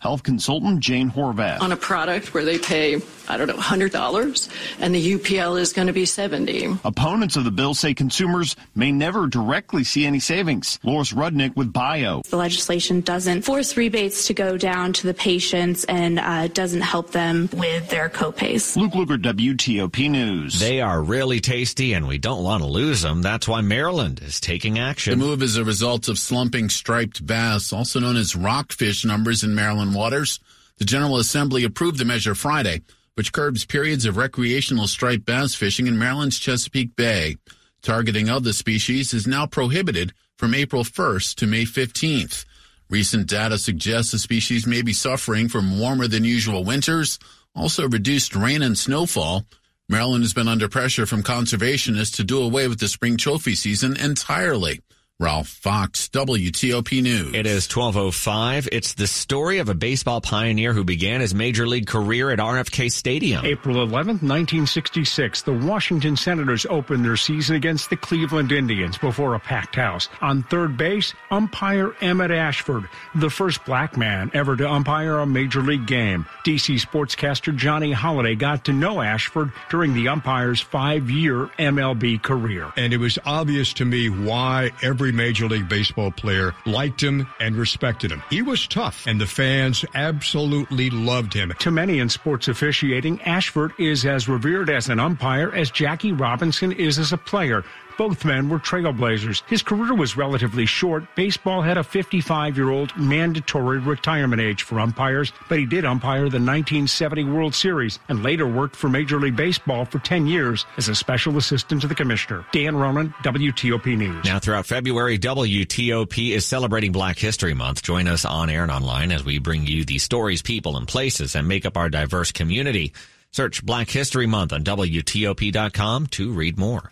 Health 0.00 0.22
consultant 0.22 0.80
Jane 0.80 1.10
Horvath. 1.10 1.60
On 1.60 1.72
a 1.72 1.76
product 1.76 2.32
where 2.32 2.42
they 2.42 2.58
pay, 2.58 3.02
I 3.28 3.36
don't 3.36 3.48
know, 3.48 3.56
$100 3.56 4.48
and 4.80 4.94
the 4.94 5.12
UPL 5.14 5.60
is 5.60 5.74
going 5.74 5.88
to 5.88 5.92
be 5.92 6.06
70. 6.06 6.78
Opponents 6.84 7.36
of 7.36 7.44
the 7.44 7.50
bill 7.50 7.74
say 7.74 7.92
consumers 7.92 8.56
may 8.74 8.92
never 8.92 9.26
directly 9.26 9.84
see 9.84 10.06
any 10.06 10.18
savings. 10.18 10.80
Loris 10.82 11.12
Rudnick 11.12 11.54
with 11.54 11.70
Bio. 11.70 12.22
The 12.30 12.38
legislation 12.38 13.02
doesn't 13.02 13.42
force 13.42 13.76
rebates 13.76 14.26
to 14.28 14.34
go 14.34 14.56
down 14.56 14.94
to 14.94 15.06
the 15.06 15.12
patients 15.12 15.84
and 15.84 16.18
uh, 16.18 16.48
doesn't 16.48 16.80
help 16.80 17.10
them 17.10 17.50
with 17.52 17.90
their 17.90 18.08
copays. 18.08 18.76
Luke 18.76 18.92
Lukert, 18.92 19.22
WTOP 19.22 20.10
News. 20.10 20.58
They 20.58 20.80
are 20.80 21.02
really 21.02 21.40
tasty 21.40 21.92
and 21.92 22.08
we 22.08 22.16
don't 22.16 22.42
want 22.42 22.62
to 22.62 22.68
lose 22.70 23.02
them. 23.02 23.20
That's 23.20 23.46
why 23.46 23.60
Maryland 23.60 24.22
is 24.24 24.40
taking 24.40 24.78
action. 24.78 25.18
The 25.18 25.26
move 25.26 25.42
is 25.42 25.58
a 25.58 25.64
result 25.64 26.08
of 26.08 26.18
slumping 26.18 26.70
striped 26.70 27.26
bass, 27.26 27.70
also 27.70 28.00
known 28.00 28.16
as 28.16 28.34
rockfish 28.34 29.04
numbers 29.04 29.44
in 29.44 29.54
Maryland 29.54 29.89
waters. 29.94 30.40
The 30.78 30.84
General 30.84 31.18
Assembly 31.18 31.64
approved 31.64 31.98
the 31.98 32.04
measure 32.04 32.34
Friday, 32.34 32.82
which 33.14 33.32
curbs 33.32 33.64
periods 33.64 34.06
of 34.06 34.16
recreational 34.16 34.86
striped 34.86 35.26
bass 35.26 35.54
fishing 35.54 35.86
in 35.86 35.98
Maryland's 35.98 36.38
Chesapeake 36.38 36.96
Bay. 36.96 37.36
Targeting 37.82 38.28
of 38.28 38.44
the 38.44 38.52
species 38.52 39.14
is 39.14 39.26
now 39.26 39.46
prohibited 39.46 40.12
from 40.36 40.54
April 40.54 40.84
1st 40.84 41.34
to 41.36 41.46
May 41.46 41.64
15th. 41.64 42.44
Recent 42.88 43.26
data 43.26 43.56
suggests 43.56 44.12
the 44.12 44.18
species 44.18 44.66
may 44.66 44.82
be 44.82 44.92
suffering 44.92 45.48
from 45.48 45.78
warmer 45.78 46.08
than 46.08 46.24
usual 46.24 46.64
winters, 46.64 47.18
also 47.54 47.88
reduced 47.88 48.34
rain 48.34 48.62
and 48.62 48.76
snowfall. 48.76 49.44
Maryland 49.88 50.24
has 50.24 50.34
been 50.34 50.48
under 50.48 50.68
pressure 50.68 51.06
from 51.06 51.22
conservationists 51.22 52.16
to 52.16 52.24
do 52.24 52.42
away 52.42 52.68
with 52.68 52.80
the 52.80 52.88
spring 52.88 53.16
trophy 53.16 53.54
season 53.54 53.96
entirely. 53.96 54.80
Ralph 55.20 55.48
Fox, 55.48 56.08
WTOP 56.08 57.02
News. 57.02 57.34
It 57.34 57.44
is 57.44 57.68
1205. 57.68 58.70
It's 58.72 58.94
the 58.94 59.06
story 59.06 59.58
of 59.58 59.68
a 59.68 59.74
baseball 59.74 60.22
pioneer 60.22 60.72
who 60.72 60.82
began 60.82 61.20
his 61.20 61.34
major 61.34 61.68
league 61.68 61.86
career 61.86 62.30
at 62.30 62.38
RFK 62.38 62.90
Stadium. 62.90 63.44
April 63.44 63.86
11th, 63.86 64.22
1966, 64.24 65.42
the 65.42 65.52
Washington 65.52 66.16
Senators 66.16 66.64
opened 66.70 67.04
their 67.04 67.18
season 67.18 67.54
against 67.54 67.90
the 67.90 67.98
Cleveland 67.98 68.50
Indians 68.50 68.96
before 68.96 69.34
a 69.34 69.38
packed 69.38 69.76
house. 69.76 70.08
On 70.22 70.42
third 70.44 70.78
base, 70.78 71.12
umpire 71.30 71.94
Emmett 72.00 72.30
Ashford, 72.30 72.88
the 73.14 73.28
first 73.28 73.62
black 73.66 73.98
man 73.98 74.30
ever 74.32 74.56
to 74.56 74.66
umpire 74.66 75.18
a 75.18 75.26
major 75.26 75.60
league 75.60 75.86
game. 75.86 76.24
DC 76.46 76.80
sportscaster 76.80 77.54
Johnny 77.54 77.92
Holliday 77.92 78.36
got 78.36 78.64
to 78.64 78.72
know 78.72 79.02
Ashford 79.02 79.52
during 79.68 79.92
the 79.92 80.08
umpire's 80.08 80.62
five-year 80.62 81.50
MLB 81.58 82.22
career. 82.22 82.72
And 82.78 82.94
it 82.94 82.98
was 82.98 83.18
obvious 83.26 83.74
to 83.74 83.84
me 83.84 84.08
why 84.08 84.70
every 84.82 85.09
Major 85.12 85.48
League 85.48 85.68
Baseball 85.68 86.10
player 86.10 86.54
liked 86.66 87.02
him 87.02 87.26
and 87.40 87.56
respected 87.56 88.10
him. 88.10 88.22
He 88.30 88.42
was 88.42 88.66
tough, 88.66 89.06
and 89.06 89.20
the 89.20 89.26
fans 89.26 89.84
absolutely 89.94 90.90
loved 90.90 91.32
him. 91.32 91.52
To 91.58 91.70
many 91.70 91.98
in 91.98 92.08
sports 92.08 92.48
officiating, 92.48 93.20
Ashford 93.22 93.72
is 93.78 94.06
as 94.06 94.28
revered 94.28 94.70
as 94.70 94.88
an 94.88 95.00
umpire 95.00 95.52
as 95.54 95.70
Jackie 95.70 96.12
Robinson 96.12 96.72
is 96.72 96.98
as 96.98 97.12
a 97.12 97.18
player. 97.18 97.64
Both 98.00 98.24
men 98.24 98.48
were 98.48 98.58
trailblazers. 98.58 99.42
His 99.46 99.62
career 99.62 99.92
was 99.92 100.16
relatively 100.16 100.64
short. 100.64 101.04
Baseball 101.16 101.60
had 101.60 101.76
a 101.76 101.84
55 101.84 102.56
year 102.56 102.70
old 102.70 102.96
mandatory 102.96 103.78
retirement 103.78 104.40
age 104.40 104.62
for 104.62 104.80
umpires, 104.80 105.34
but 105.50 105.58
he 105.58 105.66
did 105.66 105.84
umpire 105.84 106.20
the 106.20 106.40
1970 106.40 107.24
World 107.24 107.54
Series 107.54 107.98
and 108.08 108.22
later 108.22 108.46
worked 108.46 108.74
for 108.74 108.88
Major 108.88 109.20
League 109.20 109.36
Baseball 109.36 109.84
for 109.84 109.98
10 109.98 110.26
years 110.26 110.64
as 110.78 110.88
a 110.88 110.94
special 110.94 111.36
assistant 111.36 111.82
to 111.82 111.88
the 111.88 111.94
commissioner. 111.94 112.46
Dan 112.52 112.74
Ronan, 112.74 113.10
WTOP 113.22 113.98
News. 113.98 114.24
Now, 114.24 114.38
throughout 114.38 114.64
February, 114.64 115.18
WTOP 115.18 116.30
is 116.30 116.46
celebrating 116.46 116.92
Black 116.92 117.18
History 117.18 117.52
Month. 117.52 117.82
Join 117.82 118.08
us 118.08 118.24
on 118.24 118.48
air 118.48 118.62
and 118.62 118.72
online 118.72 119.12
as 119.12 119.26
we 119.26 119.38
bring 119.38 119.66
you 119.66 119.84
the 119.84 119.98
stories, 119.98 120.40
people, 120.40 120.78
and 120.78 120.88
places 120.88 121.34
that 121.34 121.44
make 121.44 121.66
up 121.66 121.76
our 121.76 121.90
diverse 121.90 122.32
community. 122.32 122.94
Search 123.30 123.62
Black 123.62 123.90
History 123.90 124.26
Month 124.26 124.54
on 124.54 124.64
WTOP.com 124.64 126.06
to 126.06 126.32
read 126.32 126.56
more. 126.56 126.90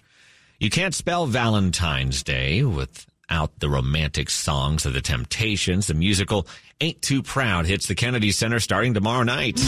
You 0.60 0.70
can't 0.70 0.92
spell 0.92 1.26
Valentine's 1.26 2.24
Day 2.24 2.64
without 2.64 3.60
the 3.60 3.68
romantic 3.68 4.28
songs 4.28 4.86
of 4.86 4.92
the 4.92 5.00
Temptations. 5.00 5.86
The 5.86 5.94
musical 5.94 6.48
Ain't 6.80 7.00
Too 7.00 7.22
Proud 7.22 7.66
hits 7.66 7.86
the 7.86 7.94
Kennedy 7.94 8.32
Center 8.32 8.58
starting 8.58 8.92
tomorrow 8.92 9.22
night. 9.22 9.60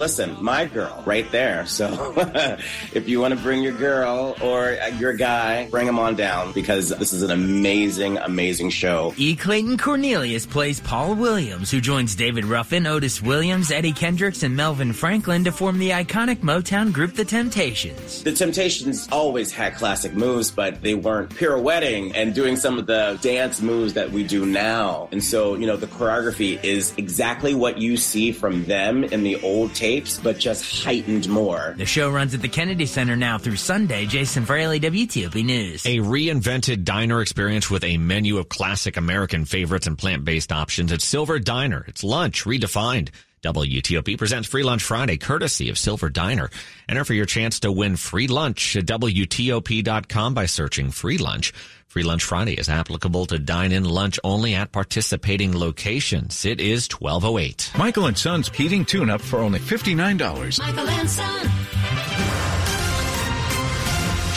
Listen, 0.00 0.36
my 0.40 0.64
girl, 0.66 1.02
right 1.04 1.28
there. 1.32 1.66
So 1.66 2.14
if 2.94 3.08
you 3.08 3.20
want 3.20 3.34
to 3.34 3.40
bring 3.40 3.64
your 3.64 3.72
girl 3.72 4.36
or 4.40 4.78
uh, 4.80 4.86
your 4.98 5.12
guy, 5.12 5.68
bring 5.70 5.88
him 5.88 5.98
on 5.98 6.14
down 6.14 6.52
because 6.52 6.90
this 6.90 7.12
is 7.12 7.22
an 7.22 7.32
amazing, 7.32 8.16
amazing 8.18 8.70
show. 8.70 9.12
E. 9.16 9.34
Clayton 9.34 9.76
Cornelious 9.76 10.46
plays 10.46 10.78
Paul 10.78 11.16
Williams, 11.16 11.72
who 11.72 11.80
joins 11.80 12.14
David 12.14 12.44
Ruffin, 12.44 12.86
Otis 12.86 13.20
Williams, 13.20 13.72
Eddie 13.72 13.92
Kendricks, 13.92 14.44
and 14.44 14.54
Melvin 14.54 14.92
Franklin 14.92 15.42
to 15.44 15.50
form 15.50 15.78
the 15.78 15.90
iconic 15.90 16.36
Motown 16.36 16.92
group 16.92 17.14
The 17.14 17.24
Temptations. 17.24 18.22
The 18.22 18.32
Temptations 18.32 19.08
always 19.10 19.50
had 19.50 19.74
classic 19.74 20.14
moves, 20.14 20.52
but 20.52 20.80
they 20.80 20.94
weren't 20.94 21.30
pirouetting 21.30 22.14
and 22.14 22.34
doing 22.34 22.54
some 22.56 22.78
of 22.78 22.86
the 22.86 23.18
dance 23.20 23.60
moves 23.60 23.94
that 23.94 24.12
we 24.12 24.22
do 24.22 24.46
now. 24.46 25.08
And 25.10 25.22
so, 25.22 25.56
you 25.56 25.66
know, 25.66 25.76
the 25.76 25.88
choreography 25.88 26.62
is 26.62 26.94
exactly 26.96 27.54
what 27.54 27.78
you 27.78 27.96
see 27.96 28.30
from 28.30 28.64
them 28.66 29.02
in 29.02 29.24
the 29.24 29.42
old 29.42 29.74
tapes 29.74 29.87
tapes, 29.88 30.18
but 30.18 30.38
just 30.38 30.84
heightened 30.84 31.28
more. 31.28 31.74
The 31.76 31.86
show 31.86 32.10
runs 32.10 32.34
at 32.34 32.42
the 32.42 32.48
Kennedy 32.48 32.86
Center 32.86 33.16
now 33.16 33.38
through 33.38 33.56
Sunday. 33.56 34.06
Jason 34.06 34.44
Fraley, 34.44 34.78
WTOP 34.80 35.44
News. 35.44 35.86
A 35.86 35.98
reinvented 35.98 36.84
diner 36.84 37.22
experience 37.22 37.70
with 37.70 37.84
a 37.84 37.96
menu 37.96 38.36
of 38.38 38.48
classic 38.48 38.96
American 38.96 39.44
favorites 39.44 39.86
and 39.86 39.96
plant-based 39.96 40.52
options 40.52 40.92
at 40.92 41.00
Silver 41.00 41.38
Diner. 41.38 41.84
It's 41.88 42.04
lunch 42.04 42.44
redefined. 42.44 43.10
WTOP 43.42 44.18
presents 44.18 44.48
Free 44.48 44.64
Lunch 44.64 44.82
Friday, 44.82 45.16
courtesy 45.16 45.68
of 45.70 45.78
Silver 45.78 46.10
Diner. 46.10 46.50
Enter 46.88 47.04
for 47.04 47.14
your 47.14 47.26
chance 47.26 47.60
to 47.60 47.70
win 47.70 47.96
free 47.96 48.26
lunch 48.26 48.74
at 48.76 48.86
WTOP.com 48.86 50.34
by 50.34 50.46
searching 50.46 50.90
free 50.90 51.18
lunch. 51.18 51.52
Free 51.86 52.02
Lunch 52.02 52.24
Friday 52.24 52.54
is 52.54 52.68
applicable 52.68 53.26
to 53.26 53.38
dine-in 53.38 53.84
lunch 53.84 54.18
only 54.22 54.54
at 54.54 54.72
participating 54.72 55.56
locations. 55.56 56.44
It 56.44 56.60
is 56.60 56.88
1208. 56.90 57.72
Michael 57.78 58.06
and 58.06 58.18
Son's 58.18 58.48
heating 58.48 58.84
tune-up 58.84 59.20
for 59.20 59.38
only 59.38 59.60
$59. 59.60 60.58
Michael 60.58 60.88
and 60.88 61.08
Son. 61.08 62.57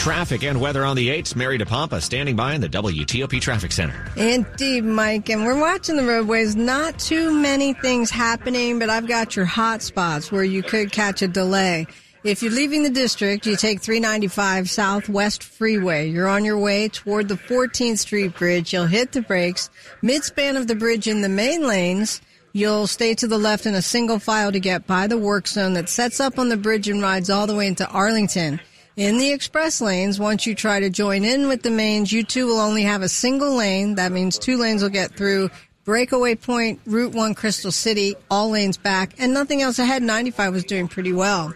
Traffic 0.02 0.42
and 0.42 0.60
weather 0.60 0.84
on 0.84 0.96
the 0.96 1.10
8th. 1.10 1.36
Mary 1.36 1.56
DePompa 1.56 2.02
standing 2.02 2.34
by 2.34 2.54
in 2.54 2.60
the 2.60 2.68
WTOP 2.68 3.40
Traffic 3.40 3.70
Center. 3.70 3.94
Indeed, 4.16 4.82
Mike. 4.82 5.30
And 5.30 5.44
we're 5.44 5.60
watching 5.60 5.94
the 5.94 6.02
roadways. 6.02 6.56
Not 6.56 6.98
too 6.98 7.32
many 7.32 7.72
things 7.72 8.10
happening, 8.10 8.80
but 8.80 8.90
I've 8.90 9.06
got 9.06 9.36
your 9.36 9.44
hot 9.44 9.80
spots 9.80 10.32
where 10.32 10.42
you 10.42 10.64
could 10.64 10.90
catch 10.90 11.22
a 11.22 11.28
delay. 11.28 11.86
If 12.24 12.42
you're 12.42 12.50
leaving 12.50 12.82
the 12.82 12.90
district, 12.90 13.46
you 13.46 13.54
take 13.54 13.80
395 13.80 14.68
Southwest 14.68 15.44
Freeway. 15.44 16.08
You're 16.08 16.26
on 16.26 16.44
your 16.44 16.58
way 16.58 16.88
toward 16.88 17.28
the 17.28 17.36
14th 17.36 17.98
Street 17.98 18.36
Bridge. 18.36 18.72
You'll 18.72 18.86
hit 18.86 19.12
the 19.12 19.22
brakes. 19.22 19.70
Midspan 20.02 20.56
of 20.56 20.66
the 20.66 20.74
bridge 20.74 21.06
in 21.06 21.20
the 21.20 21.28
main 21.28 21.64
lanes. 21.64 22.20
You'll 22.52 22.88
stay 22.88 23.14
to 23.14 23.28
the 23.28 23.38
left 23.38 23.66
in 23.66 23.76
a 23.76 23.82
single 23.82 24.18
file 24.18 24.50
to 24.50 24.58
get 24.58 24.84
by 24.84 25.06
the 25.06 25.16
work 25.16 25.46
zone 25.46 25.74
that 25.74 25.88
sets 25.88 26.18
up 26.18 26.40
on 26.40 26.48
the 26.48 26.56
bridge 26.56 26.88
and 26.88 27.00
rides 27.00 27.30
all 27.30 27.46
the 27.46 27.54
way 27.54 27.68
into 27.68 27.86
Arlington. 27.86 28.58
In 28.96 29.16
the 29.16 29.32
express 29.32 29.80
lanes, 29.80 30.20
once 30.20 30.46
you 30.46 30.54
try 30.54 30.78
to 30.78 30.90
join 30.90 31.24
in 31.24 31.48
with 31.48 31.62
the 31.62 31.70
mains, 31.70 32.12
you 32.12 32.22
two 32.22 32.46
will 32.46 32.60
only 32.60 32.82
have 32.82 33.00
a 33.00 33.08
single 33.08 33.56
lane. 33.56 33.94
That 33.94 34.12
means 34.12 34.38
two 34.38 34.58
lanes 34.58 34.82
will 34.82 34.90
get 34.90 35.16
through. 35.16 35.50
Breakaway 35.84 36.34
Point, 36.34 36.78
Route 36.84 37.14
1 37.14 37.34
Crystal 37.34 37.72
City, 37.72 38.14
all 38.30 38.50
lanes 38.50 38.76
back, 38.76 39.14
and 39.18 39.32
nothing 39.32 39.62
else 39.62 39.78
ahead. 39.78 40.02
95 40.02 40.52
was 40.52 40.64
doing 40.64 40.88
pretty 40.88 41.12
well. 41.12 41.54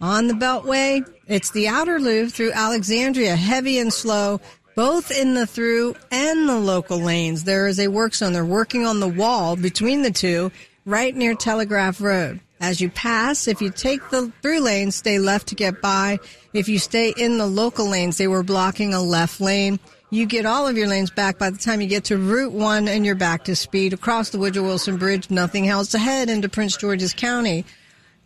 On 0.00 0.28
the 0.28 0.34
Beltway, 0.34 1.04
it's 1.26 1.50
the 1.50 1.66
outer 1.66 1.98
loop 1.98 2.30
through 2.30 2.52
Alexandria, 2.52 3.34
heavy 3.34 3.80
and 3.80 3.92
slow, 3.92 4.40
both 4.76 5.10
in 5.10 5.34
the 5.34 5.46
through 5.46 5.96
and 6.12 6.48
the 6.48 6.58
local 6.58 6.98
lanes. 6.98 7.42
There 7.42 7.66
is 7.66 7.80
a 7.80 7.88
work 7.88 8.14
zone. 8.14 8.32
They're 8.32 8.44
working 8.44 8.86
on 8.86 9.00
the 9.00 9.08
wall 9.08 9.56
between 9.56 10.02
the 10.02 10.12
two, 10.12 10.52
right 10.84 11.14
near 11.14 11.34
Telegraph 11.34 12.00
Road. 12.00 12.40
As 12.60 12.80
you 12.80 12.88
pass, 12.88 13.48
if 13.48 13.60
you 13.60 13.70
take 13.70 14.08
the 14.08 14.32
through 14.40 14.60
lane, 14.60 14.90
stay 14.90 15.18
left 15.18 15.48
to 15.48 15.54
get 15.54 15.82
by. 15.82 16.18
If 16.56 16.70
you 16.70 16.78
stay 16.78 17.12
in 17.14 17.36
the 17.36 17.46
local 17.46 17.86
lanes, 17.86 18.16
they 18.16 18.28
were 18.28 18.42
blocking 18.42 18.94
a 18.94 19.02
left 19.02 19.42
lane. 19.42 19.78
You 20.08 20.24
get 20.24 20.46
all 20.46 20.66
of 20.66 20.78
your 20.78 20.88
lanes 20.88 21.10
back 21.10 21.38
by 21.38 21.50
the 21.50 21.58
time 21.58 21.82
you 21.82 21.86
get 21.86 22.04
to 22.04 22.16
Route 22.16 22.52
1 22.52 22.88
and 22.88 23.04
you're 23.04 23.14
back 23.14 23.44
to 23.44 23.54
speed. 23.54 23.92
Across 23.92 24.30
the 24.30 24.38
Woodrow 24.38 24.62
Wilson 24.62 24.96
Bridge, 24.96 25.28
nothing 25.28 25.68
else 25.68 25.92
ahead 25.92 26.30
into 26.30 26.48
Prince 26.48 26.78
George's 26.78 27.12
County. 27.12 27.66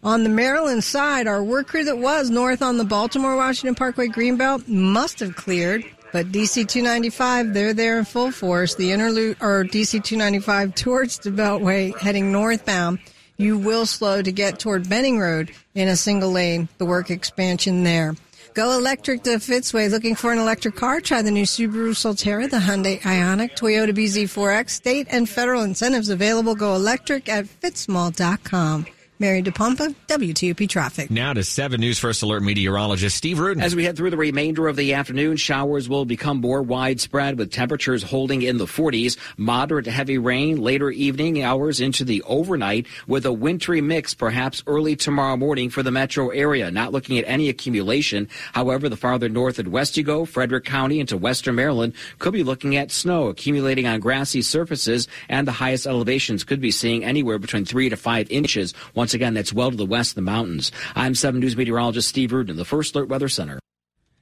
On 0.05 0.23
the 0.23 0.29
Maryland 0.29 0.85
side, 0.85 1.27
our 1.27 1.43
work 1.43 1.67
crew 1.67 1.83
that 1.83 1.99
was 1.99 2.31
north 2.31 2.63
on 2.63 2.79
the 2.79 2.85
Baltimore 2.85 3.35
Washington 3.35 3.75
Parkway 3.75 4.07
Greenbelt 4.07 4.69
must 4.69 5.19
have 5.19 5.35
cleared. 5.35 5.85
But 6.13 6.31
DC 6.31 6.69
295, 6.69 7.53
they're 7.53 7.75
there 7.75 7.99
in 7.99 8.05
full 8.05 8.31
force. 8.31 8.77
The 8.77 8.93
interlude, 8.93 9.39
or 9.41 9.65
DC 9.65 10.05
295 10.05 10.77
towards 10.77 11.19
the 11.19 11.31
Beltway 11.31 11.99
heading 11.99 12.31
northbound 12.31 13.01
you 13.41 13.57
will 13.57 13.87
slow 13.87 14.21
to 14.21 14.31
get 14.31 14.59
toward 14.59 14.89
Benning 14.89 15.19
Road 15.19 15.51
in 15.75 15.89
a 15.89 15.97
single 15.97 16.31
lane, 16.31 16.69
the 16.79 16.85
work 16.85 17.11
expansion 17.11 17.85
there. 17.85 18.15
Go 18.55 18.73
electric 18.73 19.23
to 19.23 19.31
Fitzway. 19.31 19.91
Looking 19.91 20.15
for 20.15 20.33
an 20.33 20.39
electric 20.39 20.77
car? 20.77 21.01
Try 21.01 21.23
the 21.23 21.31
new 21.31 21.45
Subaru 21.45 21.95
Solterra, 21.95 22.51
the 22.51 22.59
Hyundai 22.59 23.01
Ioniq, 23.01 23.57
Toyota 23.57 23.93
BZ4X. 23.93 24.71
State 24.71 25.07
and 25.11 25.29
federal 25.29 25.63
incentives 25.63 26.09
available. 26.09 26.55
Go 26.55 26.75
electric 26.75 27.29
at 27.29 27.47
fitzmall.com. 27.47 28.87
Mary 29.21 29.43
DePompa, 29.43 29.95
WTOP 30.09 30.67
Traffic. 30.67 31.11
Now 31.11 31.35
to 31.35 31.45
7 31.45 31.79
News 31.79 31.99
First 31.99 32.23
Alert 32.23 32.43
meteorologist 32.43 33.15
Steve 33.15 33.39
Rudin. 33.39 33.63
As 33.63 33.77
we 33.77 33.85
head 33.85 33.95
through 33.95 34.09
the 34.09 34.17
remainder 34.17 34.67
of 34.67 34.77
the 34.77 34.95
afternoon, 34.95 35.37
showers 35.37 35.91
will 35.91 36.07
become 36.07 36.41
more 36.41 36.63
widespread 36.63 37.37
with 37.37 37.53
temperatures 37.53 38.03
holding 38.03 38.41
in 38.41 38.57
the 38.57 38.65
40s. 38.65 39.19
Moderate 39.37 39.85
to 39.85 39.91
heavy 39.91 40.17
rain 40.17 40.57
later 40.57 40.91
evening 40.91 41.43
hours 41.43 41.81
into 41.83 42.03
the 42.03 42.23
overnight 42.23 42.87
with 43.07 43.27
a 43.27 43.33
wintry 43.33 43.83
mix 43.83 44.15
perhaps 44.15 44.63
early 44.67 44.97
tomorrow 44.97 45.37
morning 45.37 45.69
for 45.69 45.83
the 45.83 45.91
metro 45.91 46.31
area. 46.31 46.71
Not 46.71 46.91
looking 46.91 47.19
at 47.19 47.27
any 47.29 47.51
accumulation. 47.51 48.27
However, 48.55 48.89
the 48.89 48.97
farther 48.97 49.29
north 49.29 49.59
and 49.59 49.69
west 49.69 49.99
you 49.99 50.03
go, 50.03 50.25
Frederick 50.25 50.65
County 50.65 50.99
into 50.99 51.19
western 51.19 51.57
Maryland 51.57 51.93
could 52.19 52.33
be 52.33 52.43
looking 52.43 52.75
at 52.75 52.91
snow 52.91 53.29
accumulating 53.29 53.87
on 53.87 54.01
grassy 54.01 54.41
surfaces 54.41 55.09
and 55.29 55.47
the 55.47 55.53
highest 55.53 55.87
elevations 55.87 56.43
could 56.43 56.63
be 56.63 56.71
seeing 56.71 57.05
anywhere 57.05 57.39
between 57.39 57.67
3 57.67 57.91
to 57.91 57.99
5 57.99 58.31
inches 58.31 58.73
once 58.95 59.10
once 59.11 59.17
again, 59.17 59.35
that's 59.35 59.53
well 59.53 59.73
to 59.73 59.77
the 59.77 59.85
west 59.85 60.13
of 60.13 60.15
the 60.15 60.23
mountains. 60.23 60.71
I'm 60.95 61.17
7 61.17 61.41
News 61.41 61.57
meteorologist 61.57 62.09
Steve 62.09 62.33
Rudin, 62.33 62.57
the 62.57 62.65
First 62.65 62.95
Alert 62.95 63.09
Weather 63.09 63.29
Center. 63.29 63.59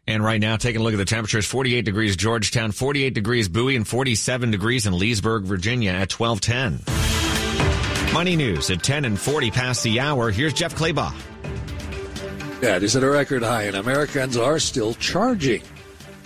And 0.06 0.24
right 0.24 0.40
now, 0.40 0.56
taking 0.56 0.80
a 0.80 0.84
look 0.84 0.94
at 0.94 0.96
the 0.96 1.04
temperatures 1.04 1.44
48 1.44 1.84
degrees 1.84 2.16
Georgetown, 2.16 2.72
48 2.72 3.12
degrees 3.12 3.50
Bowie, 3.50 3.76
and 3.76 3.86
47 3.86 4.50
degrees 4.50 4.86
in 4.86 4.98
Leesburg, 4.98 5.44
Virginia 5.44 5.90
at 5.90 6.10
1210. 6.10 8.14
Money 8.14 8.34
news 8.34 8.70
at 8.70 8.82
10 8.82 9.04
and 9.04 9.20
40 9.20 9.50
past 9.50 9.82
the 9.82 10.00
hour. 10.00 10.30
Here's 10.30 10.54
Jeff 10.54 10.74
Clabaugh. 10.74 11.14
Yeah, 12.62 12.76
it 12.76 12.82
is 12.82 12.96
at 12.96 13.02
a 13.02 13.10
record 13.10 13.42
high, 13.42 13.64
and 13.64 13.76
Americans 13.76 14.38
are 14.38 14.58
still 14.58 14.94
charging. 14.94 15.60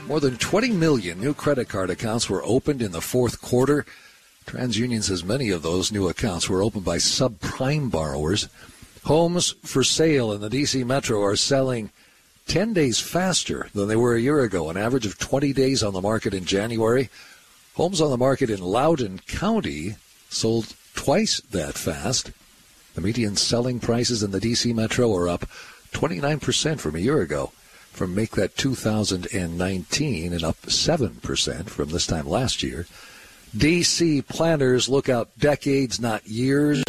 More 0.07 0.21
than 0.21 0.37
20 0.37 0.71
million 0.71 1.19
new 1.19 1.35
credit 1.35 1.69
card 1.69 1.90
accounts 1.90 2.31
were 2.31 2.45
opened 2.45 2.81
in 2.81 2.92
the 2.92 3.00
fourth 3.00 3.42
quarter. 3.42 3.85
TransUnion 4.46 5.02
says 5.02 5.25
many 5.25 5.50
of 5.50 5.62
those 5.62 5.92
new 5.92 6.08
accounts 6.08 6.49
were 6.49 6.62
opened 6.62 6.84
by 6.84 6.96
subprime 6.96 7.90
borrowers. 7.90 8.49
Homes 9.04 9.54
for 9.62 9.82
sale 9.82 10.32
in 10.32 10.40
the 10.40 10.50
D.C. 10.50 10.84
metro 10.84 11.22
are 11.22 11.37
selling 11.37 11.90
10 12.46 12.72
days 12.72 13.00
faster 13.00 13.68
than 13.75 13.88
they 13.88 13.96
were 13.96 14.14
a 14.14 14.20
year 14.20 14.40
ago, 14.40 14.68
an 14.70 14.76
average 14.76 15.06
of 15.06 15.18
20 15.18 15.52
days 15.52 15.82
on 15.82 15.92
the 15.92 16.00
market 16.00 16.34
in 16.34 16.44
January. 16.44 17.08
Homes 17.75 18.00
on 18.00 18.11
the 18.11 18.18
market 18.18 18.50
in 18.50 18.61
Loudoun 18.61 19.20
County 19.26 19.96
sold 20.28 20.75
twice 20.94 21.40
that 21.50 21.75
fast. 21.75 22.30
The 22.94 23.00
median 23.00 23.37
selling 23.37 23.80
prices 23.80 24.22
in 24.22 24.30
the 24.30 24.40
D.C. 24.40 24.72
metro 24.72 25.14
are 25.14 25.28
up 25.28 25.46
29% 25.92 26.80
from 26.80 26.94
a 26.94 27.00
year 27.00 27.20
ago 27.22 27.52
from 27.92 28.14
make 28.14 28.30
that 28.32 28.56
2019 28.56 30.32
and 30.32 30.44
up 30.44 30.56
7% 30.62 31.68
from 31.68 31.88
this 31.90 32.06
time 32.06 32.26
last 32.26 32.62
year. 32.62 32.87
DC 33.56 34.26
planners 34.28 34.88
look 34.88 35.09
out 35.09 35.28
decades, 35.38 36.00
not 36.00 36.26
years. 36.26 36.82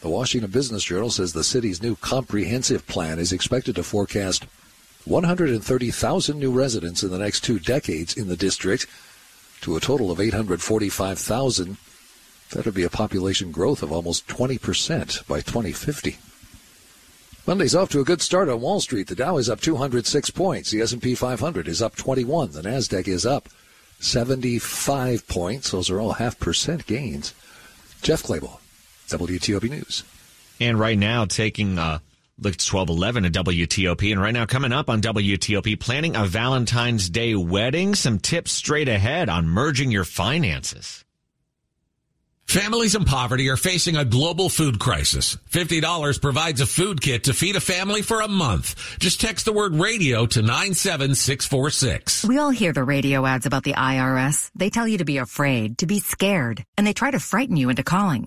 The 0.00 0.08
Washington 0.08 0.50
Business 0.50 0.82
Journal 0.82 1.10
says 1.10 1.32
the 1.32 1.44
city's 1.44 1.82
new 1.82 1.94
comprehensive 1.94 2.86
plan 2.88 3.18
is 3.18 3.32
expected 3.32 3.76
to 3.76 3.82
forecast 3.84 4.44
130,000 5.04 6.38
new 6.38 6.50
residents 6.50 7.02
in 7.02 7.10
the 7.10 7.18
next 7.18 7.40
two 7.40 7.58
decades 7.58 8.16
in 8.16 8.26
the 8.26 8.36
district 8.36 8.86
to 9.60 9.76
a 9.76 9.80
total 9.80 10.10
of 10.10 10.20
845,000. 10.20 11.76
That 12.50 12.64
would 12.64 12.74
be 12.74 12.82
a 12.82 12.90
population 12.90 13.52
growth 13.52 13.82
of 13.82 13.92
almost 13.92 14.26
20% 14.26 15.26
by 15.28 15.40
2050. 15.40 16.18
Monday's 17.46 17.74
off 17.74 17.88
to 17.90 18.00
a 18.00 18.04
good 18.04 18.20
start 18.20 18.48
on 18.48 18.60
Wall 18.60 18.80
Street. 18.80 19.06
The 19.06 19.14
Dow 19.14 19.36
is 19.36 19.48
up 19.48 19.60
206 19.60 20.30
points. 20.30 20.70
The 20.70 20.80
S&P 20.80 21.14
500 21.14 21.68
is 21.68 21.80
up 21.80 21.94
21. 21.94 22.52
The 22.52 22.62
Nasdaq 22.62 23.06
is 23.06 23.24
up 23.24 23.48
75 24.00 25.26
points. 25.28 25.70
Those 25.70 25.90
are 25.90 26.00
all 26.00 26.14
half 26.14 26.38
percent 26.38 26.86
gains. 26.86 27.32
Jeff 28.02 28.22
Clabaugh, 28.22 28.58
WTOP 29.08 29.70
News. 29.70 30.02
And 30.58 30.78
right 30.78 30.98
now, 30.98 31.24
taking 31.24 31.78
uh, 31.78 31.82
a 31.82 32.02
Look, 32.42 32.54
it's 32.54 32.72
1211 32.72 33.26
at 33.26 33.32
WTOP. 33.32 34.12
And 34.12 34.20
right 34.20 34.32
now, 34.32 34.46
coming 34.46 34.72
up 34.72 34.88
on 34.88 35.02
WTOP, 35.02 35.78
planning 35.78 36.16
a 36.16 36.24
Valentine's 36.24 37.10
Day 37.10 37.34
wedding. 37.34 37.94
Some 37.94 38.18
tips 38.18 38.52
straight 38.52 38.88
ahead 38.88 39.28
on 39.28 39.46
merging 39.46 39.90
your 39.90 40.04
finances. 40.04 41.04
Families 42.50 42.96
in 42.96 43.04
poverty 43.04 43.48
are 43.48 43.56
facing 43.56 43.96
a 43.96 44.04
global 44.04 44.48
food 44.48 44.80
crisis. 44.80 45.36
$50 45.52 46.20
provides 46.20 46.60
a 46.60 46.66
food 46.66 47.00
kit 47.00 47.22
to 47.24 47.32
feed 47.32 47.54
a 47.54 47.60
family 47.60 48.02
for 48.02 48.22
a 48.22 48.26
month. 48.26 48.74
Just 48.98 49.20
text 49.20 49.44
the 49.44 49.52
word 49.52 49.76
radio 49.76 50.26
to 50.26 50.42
97646. 50.42 52.24
We 52.24 52.38
all 52.38 52.50
hear 52.50 52.72
the 52.72 52.82
radio 52.82 53.24
ads 53.24 53.46
about 53.46 53.62
the 53.62 53.74
IRS. 53.74 54.50
They 54.56 54.68
tell 54.68 54.88
you 54.88 54.98
to 54.98 55.04
be 55.04 55.18
afraid, 55.18 55.78
to 55.78 55.86
be 55.86 56.00
scared, 56.00 56.64
and 56.76 56.84
they 56.84 56.92
try 56.92 57.12
to 57.12 57.20
frighten 57.20 57.56
you 57.56 57.70
into 57.70 57.84
calling. 57.84 58.26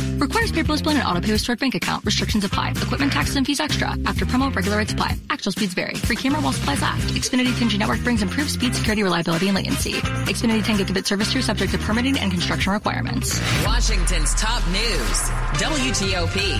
Requires 0.21 0.51
paperless 0.51 0.83
plan 0.83 0.97
and 0.97 1.07
auto 1.07 1.19
pay 1.19 1.31
with 1.31 1.41
stored 1.41 1.57
bank 1.57 1.73
account. 1.73 2.05
Restrictions 2.05 2.45
apply. 2.45 2.69
Equipment 2.79 3.11
taxes 3.11 3.37
and 3.37 3.45
fees 3.45 3.59
extra. 3.59 3.97
After 4.05 4.23
promo, 4.23 4.55
regular 4.55 4.77
rates 4.77 4.93
apply. 4.93 5.17
Actual 5.31 5.51
speeds 5.51 5.73
vary. 5.73 5.95
Free 5.95 6.15
camera 6.15 6.39
while 6.41 6.53
supplies 6.53 6.79
last. 6.79 7.07
Xfinity 7.15 7.47
10G 7.53 7.79
network 7.79 8.03
brings 8.03 8.21
improved 8.21 8.51
speed, 8.51 8.75
security, 8.75 9.01
reliability, 9.01 9.47
and 9.47 9.55
latency. 9.55 9.93
Xfinity 9.93 10.63
10 10.63 10.77
gigabit 10.77 11.07
service 11.07 11.31
through 11.31 11.41
subject 11.41 11.71
to 11.71 11.79
permitting 11.79 12.19
and 12.19 12.31
construction 12.31 12.71
requirements. 12.71 13.41
Washington's 13.65 14.35
top 14.35 14.63
news. 14.67 15.17
WTOP. 15.57 16.59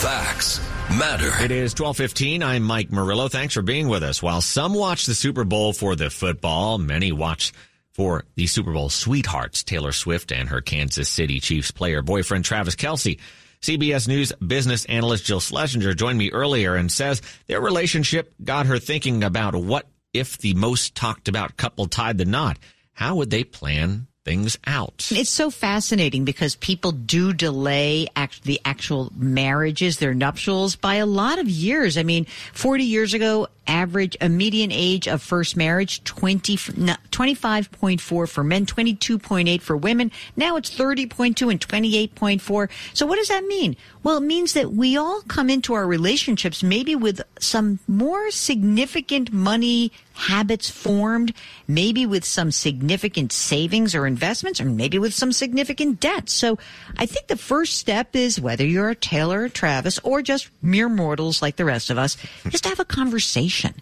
Facts 0.00 0.60
matter. 0.96 1.32
It 1.42 1.50
is 1.50 1.74
12:15. 1.74 2.44
I'm 2.44 2.62
Mike 2.62 2.92
Murillo. 2.92 3.26
Thanks 3.28 3.54
for 3.54 3.62
being 3.62 3.88
with 3.88 4.04
us. 4.04 4.22
While 4.22 4.40
some 4.40 4.72
watch 4.72 5.06
the 5.06 5.14
Super 5.14 5.42
Bowl 5.42 5.72
for 5.72 5.96
the 5.96 6.10
football, 6.10 6.78
many 6.78 7.10
watch 7.10 7.52
for 8.00 8.24
the 8.34 8.46
Super 8.46 8.72
Bowl 8.72 8.88
sweethearts, 8.88 9.62
Taylor 9.62 9.92
Swift 9.92 10.32
and 10.32 10.48
her 10.48 10.62
Kansas 10.62 11.06
City 11.06 11.38
Chiefs 11.38 11.70
player 11.70 12.00
boyfriend 12.00 12.46
Travis 12.46 12.74
Kelce. 12.74 13.20
CBS 13.60 14.08
News 14.08 14.32
business 14.36 14.86
analyst 14.86 15.26
Jill 15.26 15.38
Schlesinger 15.38 15.92
joined 15.92 16.16
me 16.16 16.30
earlier 16.30 16.76
and 16.76 16.90
says 16.90 17.20
their 17.46 17.60
relationship 17.60 18.32
got 18.42 18.64
her 18.64 18.78
thinking 18.78 19.22
about 19.22 19.54
what 19.54 19.86
if 20.14 20.38
the 20.38 20.54
most 20.54 20.94
talked 20.94 21.28
about 21.28 21.58
couple 21.58 21.88
tied 21.88 22.16
the 22.16 22.24
knot. 22.24 22.58
How 22.94 23.16
would 23.16 23.28
they 23.28 23.44
plan 23.44 24.06
things 24.30 24.56
out. 24.64 25.08
It's 25.10 25.28
so 25.28 25.50
fascinating 25.50 26.24
because 26.24 26.54
people 26.54 26.92
do 26.92 27.32
delay 27.32 28.06
act- 28.14 28.44
the 28.44 28.60
actual 28.64 29.10
marriages, 29.16 29.98
their 29.98 30.14
nuptials, 30.14 30.76
by 30.76 30.94
a 30.96 31.06
lot 31.06 31.40
of 31.40 31.48
years. 31.48 31.98
I 31.98 32.04
mean, 32.04 32.26
40 32.52 32.84
years 32.84 33.12
ago, 33.12 33.48
average, 33.66 34.16
a 34.20 34.28
median 34.28 34.70
age 34.70 35.08
of 35.08 35.20
first 35.20 35.56
marriage, 35.56 36.04
20, 36.04 36.56
25.4 36.56 38.28
for 38.28 38.44
men, 38.44 38.66
22.8 38.66 39.60
for 39.60 39.76
women. 39.76 40.12
Now 40.36 40.54
it's 40.54 40.70
30.2 40.70 41.50
and 41.50 41.60
28.4. 41.60 42.68
So 42.94 43.06
what 43.06 43.16
does 43.16 43.28
that 43.28 43.44
mean? 43.46 43.76
Well, 44.04 44.18
it 44.18 44.22
means 44.22 44.52
that 44.52 44.70
we 44.70 44.96
all 44.96 45.22
come 45.22 45.50
into 45.50 45.74
our 45.74 45.88
relationships 45.88 46.62
maybe 46.62 46.94
with 46.94 47.20
some 47.40 47.80
more 47.88 48.30
significant 48.30 49.32
money 49.32 49.90
habits 50.20 50.68
formed, 50.68 51.32
maybe 51.66 52.06
with 52.06 52.24
some 52.24 52.52
significant 52.52 53.32
savings 53.32 53.94
or 53.94 54.06
investments, 54.06 54.60
or 54.60 54.66
maybe 54.66 54.98
with 54.98 55.14
some 55.14 55.32
significant 55.32 55.98
debt. 56.00 56.28
So 56.28 56.58
I 56.98 57.06
think 57.06 57.26
the 57.26 57.36
first 57.36 57.78
step 57.78 58.14
is 58.14 58.40
whether 58.40 58.66
you're 58.66 58.90
a 58.90 58.94
Taylor 58.94 59.42
or 59.42 59.48
Travis 59.48 59.98
or 60.00 60.22
just 60.22 60.50
mere 60.62 60.88
mortals 60.88 61.42
like 61.42 61.56
the 61.56 61.64
rest 61.64 61.90
of 61.90 61.98
us, 61.98 62.16
just 62.48 62.66
have 62.66 62.80
a 62.80 62.84
conversation. 62.84 63.74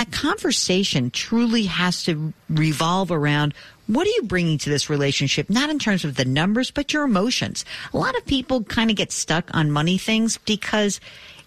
A 0.00 0.06
conversation 0.06 1.10
truly 1.10 1.64
has 1.64 2.02
to 2.04 2.32
revolve 2.48 3.12
around 3.12 3.54
what 3.86 4.06
are 4.06 4.10
you 4.10 4.22
bringing 4.22 4.56
to 4.58 4.70
this 4.70 4.88
relationship? 4.88 5.50
Not 5.50 5.68
in 5.68 5.78
terms 5.78 6.04
of 6.04 6.16
the 6.16 6.24
numbers, 6.24 6.70
but 6.70 6.92
your 6.92 7.04
emotions. 7.04 7.64
A 7.92 7.98
lot 7.98 8.16
of 8.16 8.24
people 8.24 8.64
kind 8.64 8.90
of 8.90 8.96
get 8.96 9.12
stuck 9.12 9.54
on 9.54 9.70
money 9.70 9.98
things 9.98 10.38
because 10.38 11.00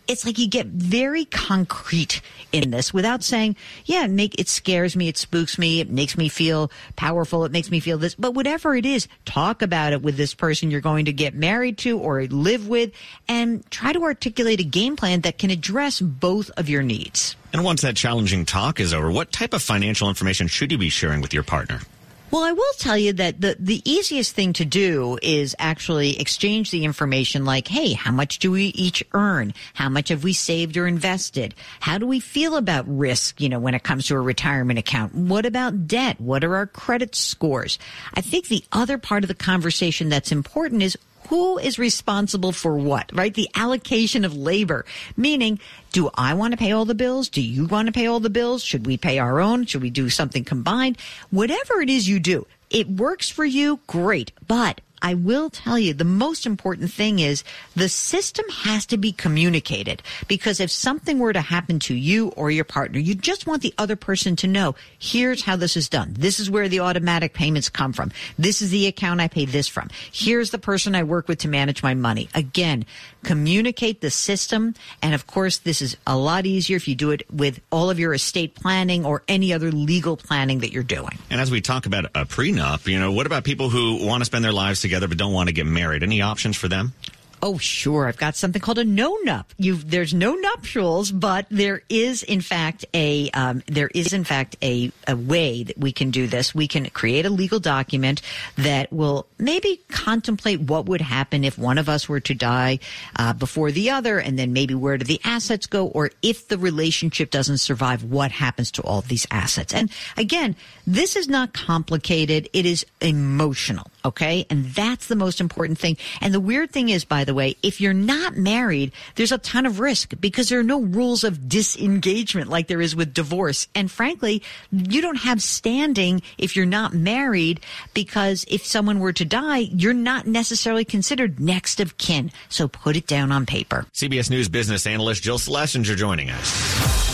it's 0.07 0.25
like 0.25 0.37
you 0.37 0.47
get 0.47 0.67
very 0.67 1.25
concrete 1.25 2.21
in 2.51 2.71
this 2.71 2.93
without 2.93 3.23
saying, 3.23 3.55
yeah, 3.85 4.05
it 4.05 4.11
make 4.11 4.39
it 4.39 4.47
scares 4.47 4.95
me, 4.95 5.07
it 5.07 5.17
spooks 5.17 5.57
me, 5.57 5.79
it 5.79 5.89
makes 5.89 6.17
me 6.17 6.29
feel 6.29 6.71
powerful, 6.95 7.45
it 7.45 7.51
makes 7.51 7.69
me 7.69 7.79
feel 7.79 7.97
this. 7.97 8.15
But 8.15 8.33
whatever 8.33 8.75
it 8.75 8.85
is, 8.85 9.07
talk 9.25 9.61
about 9.61 9.93
it 9.93 10.01
with 10.01 10.17
this 10.17 10.33
person 10.33 10.71
you're 10.71 10.81
going 10.81 11.05
to 11.05 11.13
get 11.13 11.35
married 11.35 11.77
to 11.79 11.99
or 11.99 12.23
live 12.25 12.67
with 12.67 12.91
and 13.27 13.69
try 13.69 13.93
to 13.93 14.03
articulate 14.03 14.59
a 14.59 14.63
game 14.63 14.95
plan 14.95 15.21
that 15.21 15.37
can 15.37 15.49
address 15.49 15.99
both 15.99 16.49
of 16.57 16.69
your 16.69 16.83
needs. 16.83 17.35
And 17.53 17.63
once 17.63 17.81
that 17.81 17.95
challenging 17.95 18.45
talk 18.45 18.79
is 18.79 18.93
over, 18.93 19.11
what 19.11 19.31
type 19.31 19.53
of 19.53 19.61
financial 19.61 20.09
information 20.09 20.47
should 20.47 20.71
you 20.71 20.77
be 20.77 20.89
sharing 20.89 21.21
with 21.21 21.33
your 21.33 21.43
partner? 21.43 21.81
Well, 22.29 22.43
I 22.43 22.51
will 22.51 22.73
tell 22.77 22.97
you 22.97 23.13
that 23.13 23.39
the, 23.39 23.55
the 23.57 23.81
easiest 23.89 24.35
thing 24.35 24.51
to 24.53 24.65
do 24.65 25.17
is 25.21 25.55
actually 25.59 26.19
exchange 26.19 26.71
the 26.71 26.83
information 26.83 27.45
like, 27.45 27.69
hey, 27.69 27.93
how 27.93 28.11
much 28.11 28.39
do 28.39 28.51
we 28.51 28.65
each 28.65 29.01
earn? 29.13 29.53
How 29.73 29.87
much 29.87 30.09
have 30.09 30.25
we 30.25 30.33
saved 30.33 30.75
or 30.75 30.87
invested? 30.87 31.55
How 31.79 31.97
do 31.97 32.05
we 32.05 32.19
feel 32.19 32.57
about 32.57 32.85
risk, 32.85 33.39
you 33.39 33.47
know, 33.47 33.59
when 33.59 33.75
it 33.75 33.83
comes 33.83 34.07
to 34.07 34.15
a 34.15 34.19
retirement 34.19 34.77
account? 34.77 35.15
What 35.15 35.45
about 35.45 35.87
debt? 35.87 36.19
What 36.19 36.43
are 36.43 36.57
our 36.57 36.67
credit 36.67 37.15
scores? 37.15 37.79
I 38.13 38.19
think 38.19 38.47
the 38.47 38.65
other 38.73 38.97
part 38.97 39.23
of 39.23 39.29
the 39.29 39.33
conversation 39.33 40.09
that's 40.09 40.33
important 40.33 40.83
is 40.83 40.97
who 41.29 41.57
is 41.57 41.77
responsible 41.77 42.51
for 42.51 42.75
what, 42.75 43.11
right? 43.13 43.33
The 43.33 43.49
allocation 43.55 44.23
of 44.25 44.35
labor, 44.35 44.85
meaning, 45.15 45.59
do 45.91 46.09
I 46.15 46.33
want 46.33 46.51
to 46.53 46.57
pay 46.57 46.71
all 46.71 46.85
the 46.85 46.95
bills? 46.95 47.29
Do 47.29 47.41
you 47.41 47.65
want 47.65 47.87
to 47.87 47.91
pay 47.91 48.07
all 48.07 48.19
the 48.19 48.29
bills? 48.29 48.63
Should 48.63 48.85
we 48.85 48.97
pay 48.97 49.19
our 49.19 49.39
own? 49.39 49.65
Should 49.65 49.81
we 49.81 49.89
do 49.89 50.09
something 50.09 50.43
combined? 50.43 50.97
Whatever 51.29 51.81
it 51.81 51.89
is 51.89 52.07
you 52.07 52.19
do, 52.19 52.47
it 52.69 52.89
works 52.89 53.29
for 53.29 53.45
you, 53.45 53.79
great. 53.87 54.31
But 54.47 54.81
I 55.01 55.13
will 55.13 55.49
tell 55.49 55.77
you 55.77 55.93
the 55.93 56.03
most 56.03 56.45
important 56.45 56.91
thing 56.91 57.19
is 57.19 57.43
the 57.75 57.89
system 57.89 58.45
has 58.49 58.85
to 58.87 58.97
be 58.97 59.11
communicated 59.11 60.01
because 60.27 60.59
if 60.59 60.71
something 60.71 61.19
were 61.19 61.33
to 61.33 61.41
happen 61.41 61.79
to 61.81 61.93
you 61.93 62.29
or 62.29 62.51
your 62.51 62.65
partner, 62.65 62.99
you 62.99 63.15
just 63.15 63.45
want 63.45 63.61
the 63.61 63.73
other 63.77 63.95
person 63.95 64.35
to 64.37 64.47
know, 64.47 64.75
here's 64.97 65.43
how 65.43 65.55
this 65.55 65.77
is 65.77 65.89
done. 65.89 66.15
This 66.17 66.39
is 66.39 66.49
where 66.49 66.67
the 66.67 66.79
automatic 66.79 67.33
payments 67.33 67.69
come 67.69 67.93
from. 67.93 68.11
This 68.37 68.61
is 68.61 68.71
the 68.71 68.87
account 68.87 69.21
I 69.21 69.27
pay 69.27 69.45
this 69.45 69.67
from. 69.67 69.89
Here's 70.11 70.51
the 70.51 70.57
person 70.57 70.95
I 70.95 71.03
work 71.03 71.27
with 71.27 71.39
to 71.39 71.47
manage 71.47 71.83
my 71.83 71.93
money. 71.93 72.29
Again, 72.33 72.85
communicate 73.27 73.99
the 73.99 74.09
system. 74.09 74.73
And 75.01 75.13
of 75.13 75.27
course, 75.27 75.57
this 75.57 75.81
is 75.81 75.97
a 76.07 76.17
lot 76.17 76.45
easier 76.45 76.77
if 76.77 76.87
you 76.87 76.95
do 76.95 77.11
it 77.11 77.23
with 77.29 77.59
all 77.71 77.89
of 77.89 77.99
your 77.99 78.13
estate 78.13 78.55
planning 78.55 79.05
or 79.05 79.21
any 79.27 79.51
other 79.51 79.69
legal 79.69 80.15
planning 80.15 80.59
that 80.59 80.71
you're 80.71 80.81
doing. 80.81 81.19
And 81.29 81.41
as 81.41 81.51
we 81.51 81.59
talk 81.59 81.85
about 81.85 82.05
a 82.05 82.25
prenup, 82.25 82.87
you 82.87 82.97
know, 82.97 83.11
what 83.11 83.25
about 83.25 83.43
people 83.43 83.69
who 83.69 84.05
want 84.07 84.21
to 84.21 84.25
spend 84.25 84.45
their 84.45 84.53
lives 84.53 84.79
together 84.79 85.09
but 85.09 85.17
don't 85.17 85.33
want 85.33 85.49
to 85.49 85.53
get 85.53 85.65
married? 85.65 86.03
Any 86.03 86.21
options 86.21 86.55
for 86.55 86.69
them? 86.69 86.93
Oh, 87.41 87.57
sure. 87.57 88.07
I've 88.07 88.17
got 88.17 88.35
something 88.35 88.61
called 88.61 88.79
a 88.79 88.83
no 88.83 89.15
nup. 89.23 89.45
There's 89.57 90.13
no 90.13 90.33
nuptials, 90.33 91.11
but 91.11 91.45
there 91.49 91.83
is 91.87 92.23
in 92.23 92.41
fact 92.41 92.85
a 92.93 93.29
um, 93.31 93.61
there 93.67 93.89
is 93.93 94.13
in 94.13 94.23
fact 94.23 94.55
a 94.63 94.91
a 95.07 95.15
way 95.15 95.63
that 95.63 95.77
we 95.77 95.91
can 95.91 96.09
do 96.09 96.27
this. 96.27 96.55
We 96.55 96.67
can 96.67 96.89
create 96.89 97.25
a 97.25 97.29
legal 97.29 97.59
document 97.59 98.21
that 98.55 98.91
will 98.91 99.27
maybe 99.37 99.81
contemplate 99.89 100.61
what 100.61 100.87
would 100.87 101.01
happen 101.01 101.43
if 101.43 101.57
one 101.57 101.77
of 101.77 101.89
us 101.89 102.09
were 102.09 102.19
to 102.21 102.33
die 102.33 102.79
uh, 103.17 103.33
before 103.33 103.71
the 103.71 103.91
other, 103.91 104.17
and 104.19 104.37
then 104.39 104.51
maybe 104.51 104.73
where 104.73 104.97
do 104.97 105.05
the 105.05 105.21
assets 105.23 105.67
go, 105.67 105.87
or 105.87 106.09
if 106.23 106.47
the 106.47 106.57
relationship 106.57 107.29
doesn't 107.29 107.59
survive, 107.59 108.03
what 108.03 108.31
happens 108.31 108.71
to 108.71 108.81
all 108.81 109.01
these 109.01 109.27
assets? 109.29 109.73
And 109.73 109.91
again, 110.17 110.55
this 110.87 111.15
is 111.15 111.27
not 111.27 111.53
complicated. 111.53 112.49
It 112.53 112.65
is 112.65 112.85
emotional. 112.99 113.91
Okay. 114.07 114.45
And 114.49 114.65
that's 114.67 115.07
the 115.07 115.17
most 115.17 115.41
important 115.41 115.77
thing. 115.77 115.97
And 116.21 116.33
the 116.33 116.39
weird 116.39 116.71
thing 116.71 116.87
is, 116.87 117.03
by 117.03 117.25
the 117.25 117.33
way, 117.33 117.57
if 117.61 117.81
you're 117.81 117.91
not 117.91 118.37
married, 118.37 118.93
there's 119.15 119.33
a 119.33 119.37
ton 119.37 119.65
of 119.65 119.81
risk 119.81 120.13
because 120.21 120.47
there 120.47 120.59
are 120.59 120.63
no 120.63 120.81
rules 120.81 121.25
of 121.25 121.49
disengagement 121.49 122.49
like 122.49 122.67
there 122.67 122.79
is 122.79 122.95
with 122.95 123.13
divorce. 123.13 123.67
And 123.75 123.91
frankly, 123.91 124.41
you 124.71 125.01
don't 125.01 125.17
have 125.17 125.41
standing 125.41 126.21
if 126.37 126.55
you're 126.55 126.65
not 126.65 126.93
married 126.93 127.59
because 127.93 128.45
if 128.47 128.65
someone 128.65 128.99
were 128.99 129.11
to 129.11 129.25
die, 129.25 129.57
you're 129.57 129.93
not 129.93 130.25
necessarily 130.25 130.85
considered 130.85 131.37
next 131.37 131.81
of 131.81 131.97
kin. 131.97 132.31
So 132.47 132.69
put 132.69 132.95
it 132.95 133.07
down 133.07 133.33
on 133.33 133.45
paper. 133.45 133.85
CBS 133.93 134.29
News 134.29 134.47
business 134.47 134.87
analyst 134.87 135.21
Jill 135.21 135.37
Schlesinger 135.37 135.95
joining 135.95 136.29
us. 136.29 137.06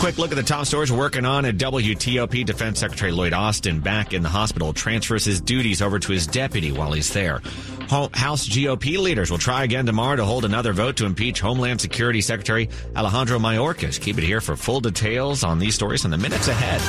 Quick 0.00 0.16
look 0.16 0.30
at 0.30 0.36
the 0.36 0.44
top 0.44 0.64
stories 0.64 0.92
we're 0.92 0.98
working 0.98 1.24
on 1.24 1.44
at 1.44 1.56
WTOP. 1.56 2.46
Defense 2.46 2.78
Secretary 2.78 3.10
Lloyd 3.10 3.32
Austin 3.32 3.80
back 3.80 4.14
in 4.14 4.22
the 4.22 4.28
hospital 4.28 4.72
transfers 4.72 5.24
his 5.24 5.40
duties 5.40 5.82
over 5.82 5.98
to 5.98 6.12
his 6.12 6.28
deputy 6.28 6.70
while 6.70 6.92
he's 6.92 7.12
there. 7.12 7.40
House 7.90 8.48
GOP 8.48 8.96
leaders 8.96 9.28
will 9.28 9.38
try 9.38 9.64
again 9.64 9.86
tomorrow 9.86 10.14
to 10.14 10.24
hold 10.24 10.44
another 10.44 10.72
vote 10.72 10.98
to 10.98 11.04
impeach 11.04 11.40
Homeland 11.40 11.80
Security 11.80 12.20
Secretary 12.20 12.68
Alejandro 12.94 13.40
Mayorkas. 13.40 14.00
Keep 14.00 14.18
it 14.18 14.24
here 14.24 14.40
for 14.40 14.54
full 14.54 14.80
details 14.80 15.42
on 15.42 15.58
these 15.58 15.74
stories 15.74 16.04
in 16.04 16.12
the 16.12 16.18
minutes 16.18 16.46
ahead. 16.46 16.80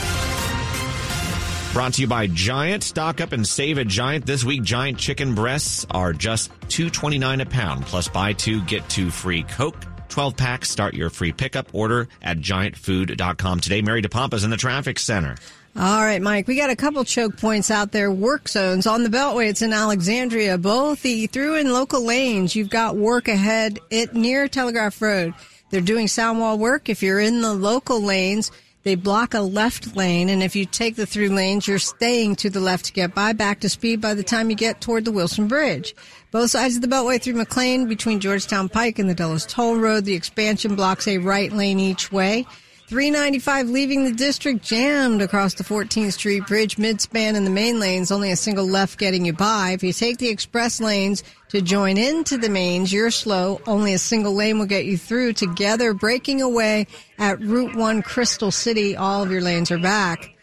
Brought 1.73 1.93
to 1.93 2.01
you 2.01 2.07
by 2.07 2.27
Giant. 2.27 2.83
Stock 2.83 3.21
up 3.21 3.31
and 3.31 3.45
save 3.45 3.79
at 3.79 3.87
Giant. 3.87 4.27
This 4.27 4.43
week, 4.43 4.61
Giant 4.61 4.99
chicken 4.99 5.33
breasts 5.33 5.83
are 5.89 6.13
just 6.13 6.51
$2.29 6.67 7.41
a 7.41 7.45
pound, 7.47 7.87
plus 7.87 8.07
buy 8.07 8.33
two, 8.33 8.61
get 8.65 8.87
two 8.87 9.09
free 9.09 9.41
Coke 9.43 9.83
12 10.09 10.35
packs. 10.35 10.69
Start 10.69 10.93
your 10.93 11.09
free 11.09 11.31
pickup 11.31 11.73
order 11.73 12.07
at 12.21 12.37
giantfood.com 12.39 13.59
today. 13.59 13.81
Mary 13.81 14.01
DePompa's 14.01 14.43
in 14.43 14.49
the 14.49 14.57
traffic 14.57 14.99
center. 14.99 15.35
All 15.75 16.01
right, 16.01 16.21
Mike, 16.21 16.47
we 16.47 16.55
got 16.55 16.71
a 16.71 16.75
couple 16.75 17.03
choke 17.05 17.37
points 17.37 17.69
out 17.71 17.91
there. 17.91 18.11
Work 18.11 18.49
zones 18.49 18.87
on 18.87 19.03
the 19.03 19.09
Beltway. 19.09 19.49
It's 19.49 19.61
in 19.61 19.71
Alexandria. 19.71 20.57
Both 20.57 21.03
the 21.03 21.27
through 21.27 21.55
and 21.55 21.71
local 21.71 22.03
lanes. 22.03 22.55
You've 22.55 22.71
got 22.71 22.97
work 22.97 23.27
ahead 23.27 23.79
it 23.89 24.13
near 24.13 24.47
Telegraph 24.47 25.01
Road. 25.01 25.33
They're 25.69 25.81
doing 25.81 26.07
sound 26.07 26.39
wall 26.39 26.57
work. 26.57 26.89
If 26.89 27.03
you're 27.03 27.19
in 27.19 27.41
the 27.41 27.53
local 27.53 28.01
lanes, 28.01 28.51
they 28.83 28.95
block 28.95 29.33
a 29.33 29.41
left 29.41 29.95
lane, 29.95 30.29
and 30.29 30.41
if 30.41 30.55
you 30.55 30.65
take 30.65 30.95
the 30.95 31.05
through 31.05 31.29
lanes, 31.29 31.67
you're 31.67 31.79
staying 31.79 32.35
to 32.37 32.49
the 32.49 32.59
left 32.59 32.85
to 32.85 32.93
get 32.93 33.13
by, 33.13 33.33
back 33.33 33.59
to 33.59 33.69
speed 33.69 33.99
by 33.99 34.13
the 34.13 34.23
time 34.23 34.49
you 34.49 34.55
get 34.55 34.79
toward 34.79 35.05
the 35.05 35.11
Wilson 35.11 35.47
Bridge. 35.47 35.93
Both 36.31 36.51
sides 36.51 36.75
of 36.75 36.81
the 36.81 36.87
Beltway 36.87 37.21
through 37.21 37.33
McLean, 37.33 37.87
between 37.87 38.19
Georgetown 38.19 38.69
Pike 38.69 38.97
and 38.97 39.09
the 39.09 39.15
Dulles 39.15 39.45
Toll 39.45 39.77
Road, 39.77 40.05
the 40.05 40.15
expansion 40.15 40.75
blocks 40.75 41.07
a 41.07 41.17
right 41.17 41.51
lane 41.51 41.79
each 41.79 42.11
way. 42.11 42.45
395 42.89 43.69
leaving 43.69 44.03
the 44.03 44.11
district 44.11 44.63
jammed 44.63 45.21
across 45.21 45.53
the 45.53 45.63
14th 45.63 46.13
Street 46.13 46.47
Bridge 46.47 46.77
midspan 46.77 47.35
in 47.35 47.43
the 47.43 47.51
main 47.51 47.79
lanes, 47.79 48.11
only 48.11 48.31
a 48.31 48.35
single 48.35 48.65
left 48.65 48.97
getting 48.97 49.25
you 49.25 49.33
by. 49.33 49.73
If 49.73 49.83
you 49.83 49.93
take 49.93 50.17
the 50.17 50.29
express 50.29 50.81
lanes 50.81 51.23
to 51.49 51.61
join 51.61 51.99
into 51.99 52.35
the 52.39 52.49
mains, 52.49 52.91
you're 52.91 53.11
slow. 53.11 53.61
Only 53.67 53.93
a 53.93 53.99
single 53.99 54.33
lane 54.33 54.57
will 54.57 54.65
get 54.65 54.85
you 54.85 54.97
through 54.97 55.33
together, 55.33 55.93
breaking 55.93 56.41
away 56.41 56.87
at 57.19 57.39
Route 57.39 57.75
1 57.75 58.01
Crystal 58.01 58.49
City. 58.49 58.95
All 58.95 59.21
of 59.21 59.29
your 59.29 59.41
lanes 59.41 59.69
are 59.69 59.77
back. 59.77 60.35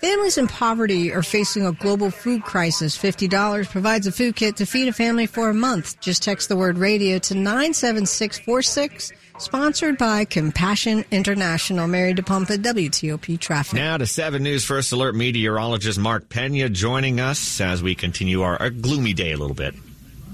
Families 0.00 0.38
in 0.38 0.46
poverty 0.46 1.12
are 1.12 1.24
facing 1.24 1.66
a 1.66 1.72
global 1.72 2.12
food 2.12 2.44
crisis. 2.44 2.96
$50 2.96 3.68
provides 3.68 4.06
a 4.06 4.12
food 4.12 4.36
kit 4.36 4.54
to 4.58 4.66
feed 4.66 4.86
a 4.86 4.92
family 4.92 5.26
for 5.26 5.48
a 5.48 5.54
month. 5.54 5.98
Just 5.98 6.22
text 6.22 6.48
the 6.48 6.56
word 6.56 6.78
radio 6.78 7.18
to 7.18 7.34
97646 7.34 9.10
Sponsored 9.38 9.98
by 9.98 10.24
Compassion 10.24 11.04
International. 11.10 11.86
Mary 11.86 12.12
DePompa, 12.12 12.58
WTOP 12.58 13.38
Traffic. 13.38 13.74
Now 13.74 13.96
to 13.96 14.06
7 14.06 14.42
News 14.42 14.64
First 14.64 14.90
Alert 14.92 15.14
meteorologist 15.14 15.98
Mark 15.98 16.28
Pena 16.28 16.68
joining 16.68 17.20
us 17.20 17.60
as 17.60 17.82
we 17.82 17.94
continue 17.94 18.42
our, 18.42 18.56
our 18.60 18.70
gloomy 18.70 19.14
day 19.14 19.32
a 19.32 19.36
little 19.36 19.54
bit. 19.54 19.74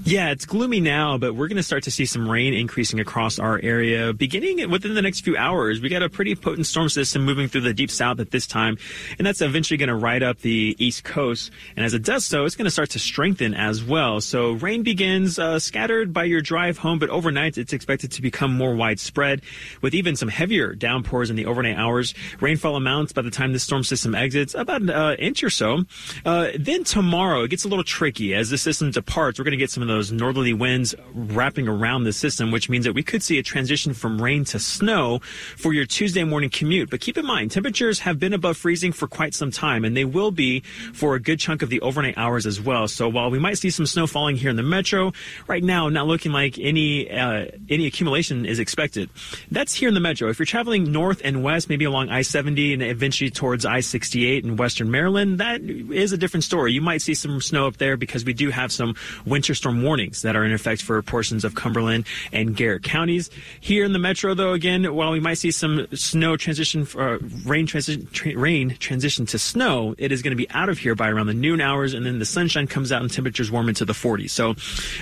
Yeah, 0.07 0.29
it's 0.29 0.45
gloomy 0.45 0.81
now, 0.81 1.17
but 1.17 1.33
we're 1.33 1.47
going 1.47 1.57
to 1.57 1.63
start 1.63 1.81
to 1.85 1.91
see 1.91 2.05
some 2.05 2.29
rain 2.29 2.53
increasing 2.53 2.99
across 2.99 3.39
our 3.39 3.59
area 3.63 4.13
beginning 4.13 4.69
within 4.69 4.93
the 4.93 5.01
next 5.01 5.21
few 5.21 5.35
hours. 5.35 5.81
We 5.81 5.89
got 5.89 6.03
a 6.03 6.09
pretty 6.11 6.35
potent 6.35 6.67
storm 6.67 6.89
system 6.89 7.25
moving 7.25 7.47
through 7.47 7.61
the 7.61 7.73
deep 7.73 7.89
south 7.89 8.19
at 8.19 8.29
this 8.29 8.45
time, 8.45 8.77
and 9.17 9.25
that's 9.25 9.41
eventually 9.41 9.77
going 9.77 9.89
to 9.89 9.95
ride 9.95 10.21
up 10.21 10.41
the 10.41 10.75
east 10.77 11.05
coast. 11.05 11.49
And 11.75 11.83
as 11.83 11.95
it 11.95 12.03
does 12.03 12.23
so, 12.23 12.45
it's 12.45 12.55
going 12.55 12.65
to 12.65 12.71
start 12.71 12.91
to 12.91 12.99
strengthen 12.99 13.55
as 13.55 13.83
well. 13.83 14.21
So 14.21 14.51
rain 14.51 14.83
begins 14.83 15.39
uh, 15.39 15.57
scattered 15.57 16.13
by 16.13 16.25
your 16.25 16.41
drive 16.41 16.77
home, 16.77 16.99
but 16.99 17.09
overnight 17.09 17.57
it's 17.57 17.73
expected 17.73 18.11
to 18.11 18.21
become 18.21 18.55
more 18.55 18.75
widespread 18.75 19.41
with 19.81 19.95
even 19.95 20.15
some 20.15 20.29
heavier 20.29 20.75
downpours 20.75 21.31
in 21.31 21.35
the 21.35 21.47
overnight 21.47 21.77
hours. 21.77 22.13
Rainfall 22.39 22.75
amounts 22.75 23.11
by 23.11 23.23
the 23.23 23.31
time 23.31 23.53
this 23.53 23.63
storm 23.63 23.83
system 23.83 24.13
exits 24.13 24.53
about 24.53 24.83
an 24.83 24.91
uh, 24.91 25.15
inch 25.17 25.43
or 25.43 25.49
so. 25.49 25.83
Uh, 26.23 26.49
then 26.59 26.83
tomorrow 26.83 27.41
it 27.41 27.47
gets 27.47 27.65
a 27.65 27.67
little 27.67 27.83
tricky 27.83 28.35
as 28.35 28.51
the 28.51 28.57
system 28.59 28.91
departs. 28.91 29.39
We're 29.39 29.45
going 29.45 29.53
to 29.53 29.57
get 29.57 29.71
some 29.71 29.81
of 29.81 29.87
the 29.87 29.94
those 29.95 30.11
northerly 30.11 30.53
winds 30.53 30.93
wrapping 31.13 31.67
around 31.67 32.03
the 32.03 32.11
system, 32.11 32.51
which 32.51 32.69
means 32.69 32.85
that 32.85 32.93
we 32.93 33.01
could 33.01 33.23
see 33.23 33.39
a 33.39 33.43
transition 33.43 33.93
from 33.93 34.21
rain 34.21 34.43
to 34.43 34.59
snow 34.59 35.19
for 35.57 35.73
your 35.73 35.85
Tuesday 35.85 36.23
morning 36.25 36.49
commute. 36.49 36.89
But 36.89 36.99
keep 36.99 37.17
in 37.17 37.25
mind, 37.25 37.51
temperatures 37.51 37.99
have 37.99 38.19
been 38.19 38.33
above 38.33 38.57
freezing 38.57 38.91
for 38.91 39.07
quite 39.07 39.33
some 39.33 39.51
time, 39.51 39.85
and 39.85 39.95
they 39.95 40.03
will 40.03 40.31
be 40.31 40.59
for 40.93 41.15
a 41.15 41.19
good 41.19 41.39
chunk 41.39 41.61
of 41.61 41.69
the 41.69 41.79
overnight 41.79 42.17
hours 42.17 42.45
as 42.45 42.59
well. 42.59 42.87
So 42.89 43.07
while 43.07 43.31
we 43.31 43.39
might 43.39 43.57
see 43.57 43.69
some 43.69 43.85
snow 43.85 44.05
falling 44.05 44.35
here 44.35 44.49
in 44.49 44.57
the 44.57 44.63
metro, 44.63 45.13
right 45.47 45.63
now, 45.63 45.87
not 45.87 46.07
looking 46.07 46.33
like 46.33 46.59
any 46.59 47.09
uh, 47.09 47.45
any 47.69 47.87
accumulation 47.87 48.45
is 48.45 48.59
expected. 48.59 49.09
That's 49.49 49.73
here 49.73 49.87
in 49.87 49.93
the 49.93 50.01
metro. 50.01 50.29
If 50.29 50.39
you're 50.39 50.45
traveling 50.45 50.91
north 50.91 51.21
and 51.23 51.41
west, 51.41 51.69
maybe 51.69 51.85
along 51.85 52.09
I-70 52.09 52.73
and 52.73 52.83
eventually 52.83 53.29
towards 53.29 53.65
I-68 53.65 54.43
in 54.43 54.57
western 54.57 54.91
Maryland, 54.91 55.39
that 55.39 55.61
is 55.61 56.11
a 56.11 56.17
different 56.17 56.43
story. 56.43 56.73
You 56.73 56.81
might 56.81 57.01
see 57.01 57.13
some 57.13 57.39
snow 57.39 57.67
up 57.67 57.77
there 57.77 57.95
because 57.95 58.25
we 58.25 58.33
do 58.33 58.49
have 58.49 58.71
some 58.71 58.95
winter 59.25 59.55
storm 59.55 59.81
warnings 59.85 60.23
that 60.23 60.35
are 60.35 60.43
in 60.43 60.51
effect 60.51 60.81
for 60.81 61.01
portions 61.01 61.45
of 61.45 61.55
Cumberland 61.55 62.05
and 62.33 62.55
Garrett 62.55 62.83
counties. 62.83 63.29
Here 63.61 63.85
in 63.85 63.93
the 63.93 63.99
metro, 63.99 64.33
though, 64.33 64.53
again, 64.53 64.93
while 64.93 65.11
we 65.11 65.19
might 65.19 65.35
see 65.35 65.51
some 65.51 65.87
snow 65.93 66.35
transition, 66.35 66.87
uh, 66.97 67.19
rain 67.45 67.67
transition, 67.67 68.07
tra- 68.11 68.37
rain 68.37 68.75
transition 68.79 69.25
to 69.27 69.39
snow, 69.39 69.95
it 69.97 70.11
is 70.11 70.21
going 70.21 70.31
to 70.31 70.37
be 70.37 70.49
out 70.49 70.67
of 70.67 70.77
here 70.79 70.95
by 70.95 71.09
around 71.09 71.27
the 71.27 71.33
noon 71.33 71.61
hours, 71.61 71.93
and 71.93 72.05
then 72.05 72.19
the 72.19 72.25
sunshine 72.25 72.67
comes 72.67 72.91
out 72.91 73.01
and 73.01 73.11
temperatures 73.11 73.51
warm 73.51 73.69
into 73.69 73.85
the 73.85 73.93
40s. 73.93 74.31
So, 74.31 74.55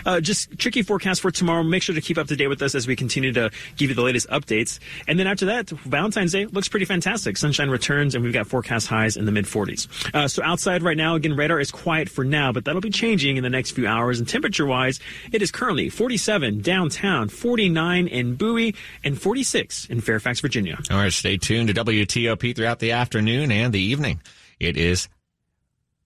uh, 0.06 0.20
just 0.20 0.58
tricky 0.60 0.84
forecast 0.84 1.22
for 1.22 1.32
tomorrow. 1.32 1.64
Make 1.64 1.82
sure 1.82 1.96
to 1.96 2.02
keep 2.02 2.18
up 2.18 2.28
to 2.28 2.36
date 2.36 2.48
with 2.48 2.62
us 2.62 2.76
as 2.76 2.86
we 2.86 2.96
continue 2.96 3.32
to 3.34 3.50
give 3.78 3.90
you 3.90 3.96
the 3.96 4.02
latest 4.02 4.28
updates. 4.30 4.80
And 5.08 5.18
then 5.18 5.28
after 5.28 5.46
that, 5.48 5.70
Valentine's 5.70 6.34
Day 6.34 6.46
looks 6.46 6.68
pretty 6.68 6.86
fantastic. 6.86 7.38
Sunshine 7.38 7.70
returns, 7.70 8.16
and 8.16 8.24
we've 8.24 8.34
got 8.34 8.48
forecast 8.48 8.88
highs 8.88 9.18
in 9.18 9.26
the 9.26 9.32
mid 9.32 9.46
40s. 9.46 9.88
Uh, 10.14 10.28
so 10.28 10.44
outside 10.44 10.84
right 10.84 10.98
now, 10.98 11.16
again, 11.16 11.36
radar 11.36 11.60
is 11.60 11.72
quiet 11.72 12.10
for 12.10 12.24
now, 12.24 12.52
but 12.52 12.66
that'll 12.66 12.82
be 12.82 12.90
changing 12.90 13.38
in 13.38 13.44
the 13.44 13.50
next 13.50 13.72
few 13.72 13.88
hours. 13.88 14.20
And 14.20 14.28
temperature 14.28 14.66
wise, 14.74 15.00
it 15.32 15.42
is 15.42 15.52
currently 15.52 15.90
47 15.90 16.62
downtown, 16.62 17.30
49 17.30 18.08
in 18.08 18.36
Bowie, 18.36 18.76
and 19.04 19.20
46 19.20 19.86
in 19.86 20.02
Fairfax, 20.02 20.40
Virginia. 20.40 20.78
All 20.90 20.98
right, 20.98 21.14
stay 21.14 21.38
tuned 21.38 21.70
to 21.70 21.74
WTOP 21.74 22.56
throughout 22.56 22.80
the 22.80 22.92
afternoon 22.92 23.52
and 23.52 23.72
the 23.72 23.80
evening. 23.80 24.22
It 24.60 24.76
is 24.78 25.08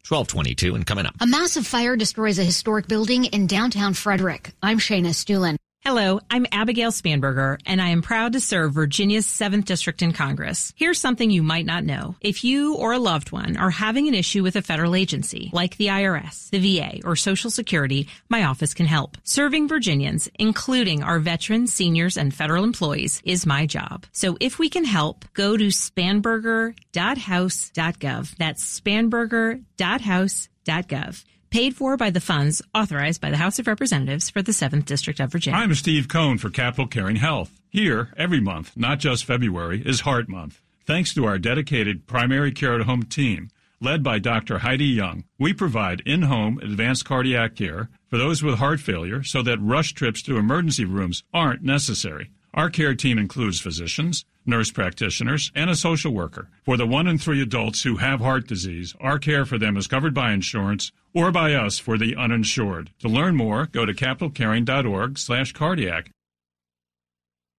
1222 0.08 0.76
and 0.76 0.86
coming 0.86 1.06
up. 1.06 1.16
A 1.20 1.28
massive 1.28 1.66
fire 1.66 1.96
destroys 1.96 2.40
a 2.40 2.44
historic 2.44 2.88
building 2.88 3.26
in 3.26 3.48
downtown 3.48 3.94
Frederick. 3.94 4.52
I'm 4.62 4.80
Shayna 4.80 5.10
Estulin. 5.10 5.57
Hello, 5.88 6.20
I'm 6.30 6.46
Abigail 6.52 6.92
Spanberger, 6.92 7.60
and 7.66 7.82
I 7.82 7.92
am 7.92 8.02
proud 8.02 8.34
to 8.34 8.42
serve 8.42 8.74
Virginia's 8.74 9.26
7th 9.26 9.64
District 9.64 10.02
in 10.02 10.12
Congress. 10.12 10.74
Here's 10.76 11.00
something 11.00 11.32
you 11.32 11.42
might 11.42 11.66
not 11.66 11.86
know. 11.86 12.18
If 12.20 12.44
you 12.44 12.76
or 12.76 12.92
a 12.92 13.00
loved 13.00 13.32
one 13.32 13.56
are 13.56 13.70
having 13.70 14.10
an 14.10 14.14
issue 14.14 14.44
with 14.44 14.58
a 14.58 14.62
federal 14.62 14.96
agency, 14.96 15.50
like 15.54 15.78
the 15.78 15.88
IRS, 15.88 16.50
the 16.50 16.60
VA, 16.60 17.00
or 17.06 17.16
Social 17.16 17.50
Security, 17.50 18.10
my 18.28 18.44
office 18.44 18.74
can 18.74 18.86
help. 18.86 19.18
Serving 19.24 19.70
Virginians, 19.70 20.28
including 20.38 21.04
our 21.04 21.20
veterans, 21.20 21.74
seniors, 21.74 22.18
and 22.18 22.34
federal 22.34 22.66
employees, 22.66 23.22
is 23.24 23.46
my 23.46 23.66
job. 23.66 24.06
So 24.12 24.36
if 24.42 24.60
we 24.60 24.68
can 24.68 24.84
help, 24.84 25.24
go 25.34 25.56
to 25.56 25.68
spanberger.house.gov. 25.68 28.36
That's 28.36 28.82
spanberger.house.gov 28.82 31.24
paid 31.50 31.76
for 31.76 31.98
by 31.98 32.10
the 32.10 32.20
funds 32.20 32.62
authorized 32.74 33.22
by 33.22 33.30
the 33.30 33.38
House 33.38 33.60
of 33.60 33.68
Representatives 33.68 34.30
for 34.30 34.42
the 34.42 34.52
7th 34.52 34.86
District 34.86 35.20
of 35.20 35.32
Virginia. 35.32 35.60
I'm 35.60 35.74
Steve 35.76 36.08
Cohn 36.08 36.38
for 36.38 36.50
Capital 36.50 36.88
Caring 36.88 37.18
Health. 37.18 37.60
Here, 37.70 38.14
every 38.18 38.40
month, 38.40 38.72
not 38.76 39.00
just 39.00 39.26
February, 39.26 39.82
is 39.86 40.02
Heart 40.02 40.30
Month. 40.30 40.62
Thanks 40.86 41.14
to 41.14 41.26
our 41.26 41.38
dedicated 41.38 42.08
primary 42.08 42.52
care 42.52 42.80
at 42.80 42.86
home 42.86 43.04
team, 43.04 43.50
led 43.82 44.04
by 44.04 44.20
Dr. 44.20 44.60
Heidi 44.60 44.86
Young, 44.86 45.26
we 45.38 45.54
provide 45.54 46.02
in 46.06 46.24
home 46.24 46.60
advanced 46.60 47.06
cardiac 47.06 47.56
care 47.56 47.90
for 48.10 48.18
those 48.18 48.42
with 48.42 48.56
heart 48.56 48.80
failure 48.80 49.24
so 49.24 49.42
that 49.44 49.62
rush 49.62 49.94
trips 49.94 50.22
to 50.24 50.38
emergency 50.38 50.86
rooms 50.86 51.24
aren't 51.34 51.62
necessary. 51.64 52.32
Our 52.54 52.70
care 52.70 52.96
team 52.96 53.18
includes 53.18 53.60
physicians, 53.60 54.26
nurse 54.48 54.72
practitioners, 54.72 55.52
and 55.54 55.70
a 55.70 55.76
social 55.76 56.14
worker. 56.14 56.50
For 56.64 56.78
the 56.78 56.88
one 56.88 57.08
in 57.08 57.18
three 57.18 57.42
adults 57.42 57.84
who 57.84 57.98
have 57.98 58.20
heart 58.20 58.48
disease, 58.48 58.96
our 59.00 59.20
care 59.20 59.46
for 59.46 59.58
them 59.58 59.78
is 59.78 59.88
covered 59.88 60.14
by 60.14 60.32
insurance 60.32 60.92
or 61.14 61.32
by 61.32 61.54
us 61.54 61.80
for 61.80 61.98
the 61.98 62.16
uninsured. 62.16 62.92
To 63.00 63.10
learn 63.10 63.36
more, 63.36 63.66
go 63.68 63.86
to 63.86 63.94
capitalcaring.org 63.94 65.18
slash 65.18 65.54
cardiac. 65.54 66.12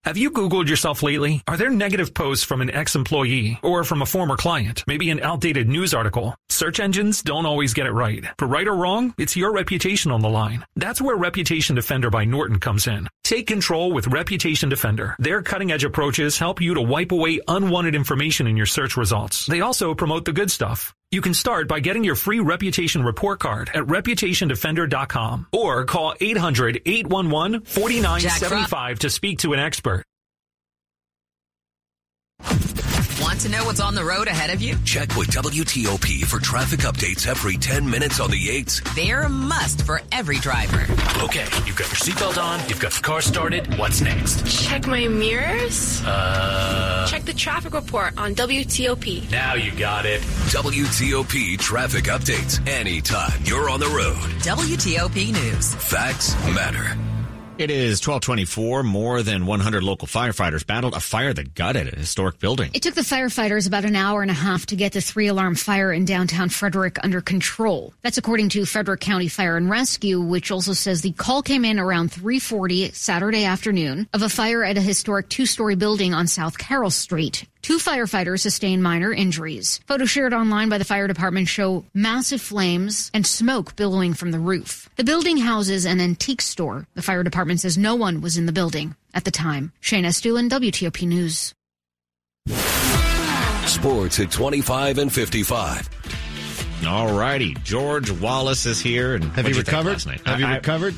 Have 0.05 0.17
you 0.17 0.31
Googled 0.31 0.69
yourself 0.69 1.03
lately? 1.03 1.43
Are 1.49 1.57
there 1.57 1.71
negative 1.71 2.15
posts 2.15 2.45
from 2.45 2.63
an 2.63 2.71
ex-employee 2.71 3.59
or 3.63 3.83
from 3.85 4.01
a 4.01 4.07
former 4.07 4.37
client? 4.37 4.85
Maybe 4.87 5.11
an 5.11 5.21
outdated 5.21 5.69
news 5.69 5.93
article? 5.93 6.35
Search 6.49 6.81
engines 6.81 7.21
don't 7.21 7.47
always 7.47 7.75
get 7.75 7.87
it 7.87 7.93
right. 7.93 8.25
For 8.39 8.47
right 8.47 8.67
or 8.67 8.77
wrong, 8.77 9.13
it's 9.19 9.37
your 9.37 9.53
reputation 9.53 10.11
on 10.13 10.21
the 10.21 10.29
line. 10.29 10.65
That's 10.77 11.03
where 11.03 11.17
Reputation 11.17 11.75
Defender 11.75 12.11
by 12.11 12.25
Norton 12.25 12.61
comes 12.61 12.87
in. 12.87 13.09
Take 13.29 13.47
control 13.47 13.93
with 13.93 14.07
Reputation 14.07 14.71
Defender. 14.71 15.15
Their 15.19 15.43
cutting 15.43 15.71
edge 15.71 15.85
approaches 15.85 16.39
help 16.39 16.63
you 16.63 16.73
to 16.73 16.81
wipe 16.81 17.13
away 17.13 17.41
unwanted 17.47 17.95
information 17.95 18.47
in 18.47 18.57
your 18.57 18.65
search 18.65 18.97
results. 18.97 19.45
They 19.45 19.61
also 19.61 19.95
promote 19.95 20.25
the 20.25 20.33
good 20.33 20.51
stuff. 20.51 20.95
You 21.11 21.21
can 21.21 21.35
start 21.35 21.69
by 21.69 21.81
getting 21.81 22.05
your 22.05 22.15
free 22.15 22.41
reputation 22.41 23.03
report 23.03 23.39
card 23.39 23.71
at 23.75 23.85
reputationdefender.com 23.85 25.49
or 25.53 25.85
call 25.85 26.15
800-811-4975 26.15 28.99
to 29.01 29.11
speak 29.11 29.41
to 29.41 29.53
an 29.53 29.61
expert. 29.61 30.05
Want 33.39 33.53
to 33.53 33.57
know 33.57 33.65
what's 33.67 33.79
on 33.79 33.95
the 33.95 34.03
road 34.03 34.27
ahead 34.27 34.51
of 34.51 34.61
you? 34.61 34.75
Check 34.85 35.15
with 35.17 35.29
WTOP 35.29 36.25
for 36.25 36.41
traffic 36.41 36.81
updates 36.81 37.25
every 37.29 37.57
10 37.57 37.89
minutes 37.89 38.19
on 38.19 38.33
the 38.33 38.49
8s. 38.49 38.83
They're 38.97 39.21
a 39.21 39.29
must 39.29 39.83
for 39.87 40.01
every 40.11 40.39
driver. 40.39 40.81
Okay, 41.23 41.45
you've 41.65 41.77
got 41.77 41.87
your 41.87 41.99
seatbelt 42.03 42.37
on, 42.43 42.69
you've 42.69 42.81
got 42.81 42.91
the 42.91 43.01
car 43.01 43.21
started. 43.21 43.79
What's 43.79 44.01
next? 44.01 44.45
Check 44.67 44.89
my 44.89 45.07
mirrors. 45.07 46.03
Uh, 46.05 47.07
Check 47.09 47.27
the 47.27 47.33
traffic 47.33 47.75
report 47.75 48.19
on 48.19 48.35
WTOP. 48.35 49.31
now 49.31 49.55
you 49.55 49.71
got 49.71 50.05
it. 50.05 50.21
WTOP 50.51 51.61
traffic 51.61 52.07
updates 52.07 52.59
anytime 52.67 53.41
you're 53.45 53.71
on 53.71 53.79
the 53.79 53.87
road. 53.87 54.17
WTOP 54.43 55.33
News. 55.33 55.77
Facts 55.77 56.35
matter. 56.47 56.99
It 57.59 57.73
is 57.73 57.99
1224. 57.99 58.85
More 58.85 59.21
than 59.25 59.45
100 59.45 59.83
local 59.83 60.07
firefighters 60.07 60.65
battled 60.65 60.95
a 60.95 61.01
fire 61.01 61.33
that 61.33 61.57
gutted 61.57 61.93
a 61.93 61.99
historic 61.99 62.39
building. 62.39 62.71
It 62.73 62.83
took 62.83 62.95
the 62.95 63.01
firefighters 63.01 63.67
about 63.67 63.85
an 63.85 63.97
hour 63.97 64.23
and 64.23 64.31
a 64.31 64.35
half 64.35 64.67
to 64.67 64.77
get 64.77 64.93
the 64.93 65.01
three 65.01 65.27
alarm 65.27 65.57
fire 65.57 65.93
in 65.93 66.05
downtown 66.05 66.51
Frederick 66.51 66.99
under 67.03 67.21
control. 67.21 67.93
That's 68.03 68.17
according 68.17 68.51
to 68.51 68.65
Frederick 68.65 69.01
County 69.01 69.27
Fire 69.27 69.57
and 69.57 69.69
Rescue, 69.69 70.21
which 70.21 70.53
also 70.53 70.73
says 70.73 71.03
the 71.03 71.11
call 71.11 71.43
came 71.43 71.65
in 71.65 71.81
around 71.81 72.13
340 72.13 72.93
Saturday 72.93 73.45
afternoon 73.45 74.09
of 74.13 74.23
a 74.23 74.29
fire 74.29 74.63
at 74.63 74.77
a 74.77 74.81
historic 74.81 75.29
two-story 75.29 75.75
building 75.75 76.15
on 76.15 76.29
South 76.29 76.59
Carroll 76.59 76.91
Street. 76.91 77.45
Two 77.69 77.77
firefighters 77.77 78.41
sustained 78.41 78.83
minor 78.83 79.13
injuries. 79.13 79.79
Photos 79.87 80.09
shared 80.09 80.33
online 80.33 80.71
by 80.71 80.79
the 80.79 80.87
fire 80.87 81.07
department 81.07 81.49
show 81.49 81.85
massive 81.93 82.41
flames 82.41 83.11
and 83.13 83.27
smoke 83.27 83.77
billowing 83.77 84.15
from 84.15 84.31
the 84.31 84.39
roof. 84.39 84.89
The 84.97 85.05
building 85.05 85.37
houses 85.37 85.85
an 85.85 86.01
antique 86.01 86.41
store. 86.41 86.87
The 86.95 87.03
fire 87.03 87.23
department 87.23 87.61
says 87.61 87.77
no 87.77 87.95
one 87.95 88.23
was 88.23 88.39
in 88.39 88.47
the 88.47 88.53
building 88.53 88.95
at 89.13 89.25
the 89.25 89.31
time. 89.31 89.73
Shayna 89.83 90.07
Estulin, 90.07 90.49
WTOP 90.49 91.07
News. 91.07 91.53
Sports 93.69 94.19
at 94.19 94.31
25 94.31 94.97
and 94.97 95.13
55. 95.13 95.91
All 96.87 97.13
righty. 97.13 97.53
George 97.65 98.11
Wallace 98.11 98.65
is 98.65 98.81
here. 98.81 99.15
And 99.15 99.25
Have 99.25 99.45
what'd 99.45 99.57
you 99.57 99.61
recovered? 99.61 99.91
last 99.91 100.07
night? 100.07 100.23
Have 100.25 100.41
you 100.41 100.47
I- 100.47 100.53
I- 100.53 100.57
recovered? 100.57 100.95